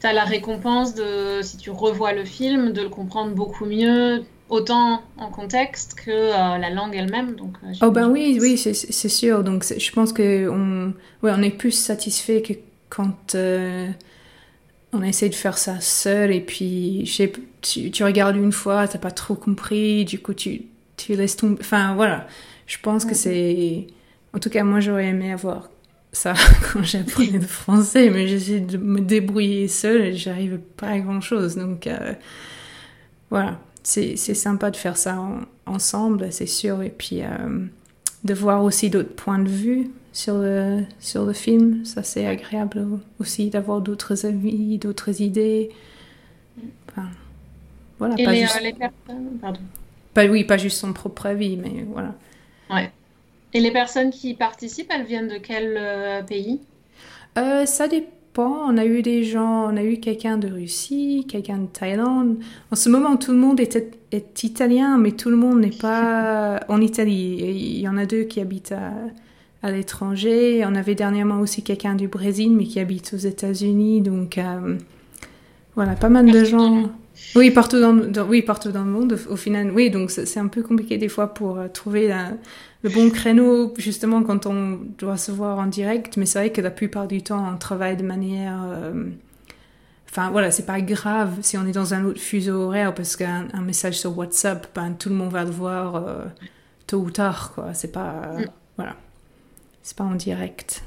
Tu 0.00 0.06
as 0.06 0.12
la 0.12 0.24
récompense 0.24 0.94
de, 0.94 1.40
si 1.42 1.56
tu 1.56 1.70
revois 1.70 2.12
le 2.12 2.24
film, 2.24 2.72
de 2.72 2.82
le 2.82 2.88
comprendre 2.88 3.34
beaucoup 3.34 3.66
mieux, 3.66 4.22
autant 4.48 5.02
en 5.16 5.28
contexte 5.30 5.94
que 5.94 6.10
euh, 6.10 6.58
la 6.58 6.70
langue 6.70 6.94
elle-même. 6.96 7.36
Donc, 7.36 7.54
euh, 7.64 7.72
oh 7.82 7.90
ben 7.90 8.08
oui, 8.08 8.38
oui, 8.40 8.56
c'est 8.56 9.08
sûr. 9.08 9.44
Donc 9.44 9.64
je 9.64 9.92
pense 9.92 10.12
qu'on 10.12 10.94
ouais, 11.22 11.32
on 11.34 11.42
est 11.42 11.50
plus 11.50 11.72
satisfait 11.72 12.42
que 12.42 12.54
quand 12.88 13.34
euh, 13.34 13.88
on 14.92 15.02
essaie 15.02 15.28
de 15.28 15.34
faire 15.34 15.58
ça 15.58 15.80
seul 15.80 16.32
et 16.32 16.40
puis 16.40 17.08
tu, 17.60 17.90
tu 17.90 18.04
regardes 18.04 18.36
une 18.36 18.52
fois, 18.52 18.88
t'as 18.88 18.98
pas 18.98 19.12
trop 19.12 19.34
compris, 19.34 20.04
du 20.04 20.18
coup 20.18 20.34
tu 20.34 20.62
tu 21.00 21.14
laisses 21.14 21.36
tomber. 21.36 21.58
Enfin, 21.60 21.94
voilà. 21.94 22.26
Je 22.66 22.78
pense 22.78 23.04
que 23.04 23.14
c'est. 23.14 23.86
En 24.34 24.38
tout 24.38 24.50
cas, 24.50 24.62
moi, 24.62 24.80
j'aurais 24.80 25.06
aimé 25.06 25.32
avoir 25.32 25.70
ça 26.12 26.34
quand 26.72 26.82
j'apprenais 26.82 27.38
le 27.38 27.46
français, 27.46 28.10
mais 28.10 28.26
j'essaie 28.26 28.60
de 28.60 28.76
me 28.76 29.00
débrouiller 29.00 29.68
seule 29.68 30.02
et 30.02 30.16
j'arrive 30.16 30.58
pas 30.76 30.88
à 30.88 30.98
grand 30.98 31.20
chose. 31.20 31.56
Donc, 31.56 31.86
euh, 31.86 32.14
voilà. 33.30 33.58
C'est 33.82 34.16
sympa 34.16 34.70
de 34.70 34.76
faire 34.76 34.96
ça 34.96 35.18
ensemble, 35.66 36.30
c'est 36.32 36.46
sûr. 36.46 36.82
Et 36.82 36.90
puis, 36.90 37.22
euh, 37.22 37.66
de 38.24 38.34
voir 38.34 38.62
aussi 38.62 38.90
d'autres 38.90 39.14
points 39.14 39.38
de 39.38 39.48
vue 39.48 39.90
sur 40.12 40.38
le, 40.38 40.82
sur 41.00 41.24
le 41.24 41.32
film. 41.32 41.84
Ça, 41.84 42.02
c'est 42.02 42.26
agréable 42.26 42.86
aussi 43.18 43.48
d'avoir 43.48 43.80
d'autres 43.80 44.26
avis, 44.26 44.78
d'autres 44.78 45.22
idées. 45.22 45.70
Enfin, 46.88 47.08
voilà. 47.98 48.14
Et 48.18 48.26
les, 48.26 48.44
euh, 48.44 48.60
les 48.62 48.72
personnes. 48.74 49.38
Pardon. 49.40 49.60
Pas, 50.12 50.26
oui, 50.26 50.44
pas 50.44 50.58
juste 50.58 50.78
son 50.78 50.92
propre 50.92 51.26
avis, 51.26 51.56
mais 51.56 51.84
voilà. 51.88 52.14
Ouais. 52.68 52.90
Et 53.52 53.60
les 53.60 53.70
personnes 53.72 54.10
qui 54.10 54.34
participent, 54.34 54.90
elles 54.94 55.06
viennent 55.06 55.28
de 55.28 55.38
quel 55.38 55.74
euh, 55.76 56.22
pays? 56.22 56.60
Euh, 57.38 57.66
Ça 57.66 57.88
dépend. 57.88 58.10
On 58.38 58.78
a 58.78 58.84
eu 58.84 59.02
des 59.02 59.24
gens, 59.24 59.72
on 59.72 59.76
a 59.76 59.82
eu 59.82 59.98
quelqu'un 59.98 60.38
de 60.38 60.46
Russie, 60.48 61.26
quelqu'un 61.28 61.58
de 61.58 61.66
Thaïlande. 61.66 62.38
En 62.70 62.76
ce 62.76 62.88
moment, 62.88 63.16
tout 63.16 63.32
le 63.32 63.38
monde 63.38 63.58
est, 63.58 63.76
est 64.12 64.44
italien, 64.44 64.98
mais 64.98 65.12
tout 65.12 65.30
le 65.30 65.36
monde 65.36 65.60
n'est 65.60 65.70
pas 65.70 66.60
en 66.68 66.80
Italie. 66.80 67.38
il 67.40 67.80
y 67.80 67.88
en 67.88 67.96
a 67.96 68.06
deux 68.06 68.22
qui 68.22 68.40
habitent 68.40 68.72
à, 68.72 68.92
à 69.62 69.72
l'étranger. 69.72 70.62
On 70.64 70.74
avait 70.74 70.94
dernièrement 70.94 71.40
aussi 71.40 71.62
quelqu'un 71.62 71.94
du 71.94 72.08
Brésil, 72.08 72.54
mais 72.56 72.64
qui 72.64 72.80
habite 72.80 73.12
aux 73.14 73.18
États-Unis. 73.18 74.00
Donc, 74.00 74.38
euh, 74.38 74.76
voilà, 75.80 75.94
pas 75.96 76.10
mal 76.10 76.30
de 76.30 76.44
gens. 76.44 76.90
Oui, 77.34 77.50
partout 77.50 77.80
dans, 77.80 77.96
oui, 78.28 78.42
partout 78.42 78.70
dans 78.70 78.84
le 78.84 78.90
monde, 78.90 79.18
au, 79.30 79.36
final. 79.36 79.70
Oui, 79.70 79.88
donc 79.88 80.10
c'est 80.10 80.38
un 80.38 80.48
peu 80.48 80.62
compliqué 80.62 80.98
des 80.98 81.08
fois 81.08 81.32
pour 81.32 81.56
euh, 81.56 81.68
trouver 81.68 82.14
le 82.82 82.90
bon 82.90 83.08
créneau, 83.08 83.72
justement, 83.78 84.22
quand 84.22 84.44
on 84.44 84.78
doit 84.98 85.16
se 85.16 85.32
voir 85.32 85.58
en 85.58 85.64
direct. 85.64 86.18
Mais 86.18 86.26
c'est 86.26 86.38
vrai 86.38 86.52
que 86.52 86.60
la 86.60 86.70
plupart 86.70 87.08
du 87.08 87.22
temps, 87.22 87.50
on 87.50 87.56
travaille 87.56 87.96
de 87.96 88.02
manière... 88.02 88.62
Euh, 88.62 89.06
enfin, 90.10 90.28
voilà, 90.30 90.50
c'est 90.50 90.66
pas 90.66 90.82
grave 90.82 91.38
si 91.40 91.56
on 91.56 91.66
est 91.66 91.72
dans 91.72 91.94
un 91.94 92.04
autre 92.04 92.20
fuseau 92.20 92.64
horaire, 92.64 92.94
parce 92.94 93.16
qu'un 93.16 93.48
message 93.64 93.98
sur 93.98 94.18
WhatsApp, 94.18 94.66
ben, 94.74 94.92
tout 94.92 95.08
le 95.08 95.14
monde 95.14 95.32
va 95.32 95.44
le 95.44 95.50
voir 95.50 95.96
euh, 95.96 96.24
tôt 96.86 96.98
ou 96.98 97.10
tard, 97.10 97.52
quoi. 97.54 97.72
C'est 97.72 97.92
pas... 97.92 98.34
Mm. 98.36 98.44
Voilà. 98.76 98.96
C'est 99.82 99.96
pas 99.96 100.04
en 100.04 100.14
direct. 100.14 100.82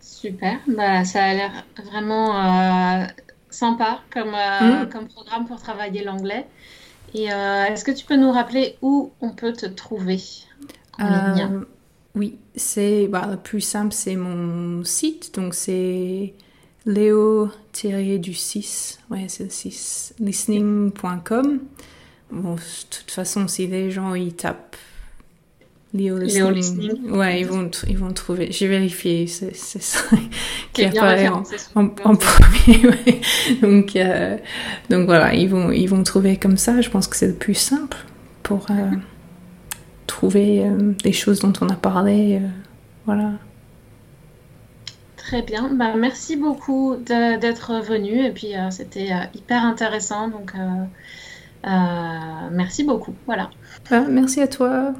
Super. 0.00 0.60
Bah, 0.68 1.04
ça 1.04 1.24
a 1.24 1.34
l'air 1.34 1.64
vraiment 1.84 3.08
sympa 3.52 4.00
comme, 4.12 4.34
euh, 4.34 4.84
mm. 4.84 4.88
comme 4.90 5.08
programme 5.08 5.46
pour 5.46 5.60
travailler 5.60 6.04
l'anglais. 6.04 6.46
Et 7.14 7.32
euh, 7.32 7.64
est-ce 7.66 7.84
que 7.84 7.90
tu 7.90 8.06
peux 8.06 8.16
nous 8.16 8.32
rappeler 8.32 8.76
où 8.82 9.12
on 9.20 9.30
peut 9.30 9.52
te 9.52 9.66
trouver 9.66 10.20
en 10.98 11.34
ligne? 11.34 11.48
euh, 11.52 11.64
Oui, 12.14 12.38
c'est 12.56 13.06
bah, 13.08 13.26
le 13.30 13.36
plus 13.36 13.60
simple, 13.60 13.92
c'est 13.92 14.16
mon 14.16 14.82
site. 14.84 15.34
Donc 15.34 15.54
c'est 15.54 16.32
Léo-du-6, 16.86 18.98
ouais, 19.10 19.26
c'est 19.28 19.44
le 19.44 19.50
6, 19.50 20.14
listening.com. 20.18 21.60
Bon, 22.30 22.54
de 22.54 22.60
toute 22.90 23.10
façon, 23.10 23.46
si 23.46 23.66
les 23.66 23.90
gens 23.90 24.14
ils 24.14 24.34
tapent 24.34 24.76
Léo 25.94 26.18
Listening, 26.18 27.10
ouais, 27.10 27.40
ils 27.40 27.46
vont, 27.46 27.70
ils 27.86 27.98
vont 27.98 28.12
trouver. 28.12 28.50
J'ai 28.50 28.66
vérifié, 28.66 29.26
c'est 29.26 29.54
ça 29.54 30.00
qui 30.72 30.84
apparaît 30.84 31.28
en, 31.28 31.42
en, 31.74 32.16
premier. 32.16 32.86
Ouais. 32.86 33.20
Donc, 33.60 33.96
euh, 33.96 34.38
donc 34.88 35.04
voilà, 35.04 35.34
ils 35.34 35.48
vont, 35.48 35.70
ils 35.70 35.86
vont 35.86 36.02
trouver 36.02 36.38
comme 36.38 36.56
ça. 36.56 36.80
Je 36.80 36.88
pense 36.88 37.08
que 37.08 37.16
c'est 37.16 37.26
le 37.28 37.34
plus 37.34 37.54
simple 37.54 37.98
pour 38.42 38.66
euh, 38.70 38.90
trouver 40.06 40.64
euh, 40.64 40.92
des 41.04 41.12
choses 41.12 41.40
dont 41.40 41.52
on 41.60 41.68
a 41.68 41.76
parlé. 41.76 42.40
voilà. 43.04 43.32
Très 45.32 45.40
bien. 45.40 45.70
Bah, 45.72 45.94
merci 45.96 46.36
beaucoup 46.36 46.96
d'être 46.96 47.80
venu. 47.80 48.26
Et 48.26 48.32
puis, 48.32 48.54
euh, 48.54 48.70
c'était 48.70 49.12
euh, 49.12 49.24
hyper 49.34 49.64
intéressant. 49.64 50.28
Donc, 50.28 50.52
euh, 50.54 51.70
merci 52.50 52.84
beaucoup. 52.84 53.14
Voilà. 53.26 53.48
Ah, 53.90 54.04
merci 54.10 54.42
à 54.42 54.48
toi. 54.48 54.92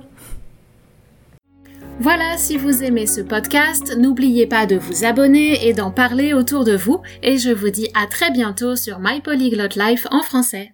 Voilà, 2.02 2.36
si 2.36 2.56
vous 2.56 2.82
aimez 2.82 3.06
ce 3.06 3.20
podcast, 3.20 3.96
n'oubliez 3.96 4.48
pas 4.48 4.66
de 4.66 4.74
vous 4.74 5.04
abonner 5.04 5.68
et 5.68 5.72
d'en 5.72 5.92
parler 5.92 6.34
autour 6.34 6.64
de 6.64 6.74
vous. 6.74 7.00
Et 7.22 7.38
je 7.38 7.50
vous 7.50 7.70
dis 7.70 7.90
à 7.94 8.08
très 8.08 8.32
bientôt 8.32 8.74
sur 8.74 8.98
My 8.98 9.20
Polyglot 9.20 9.76
Life 9.76 10.08
en 10.10 10.20
français. 10.20 10.72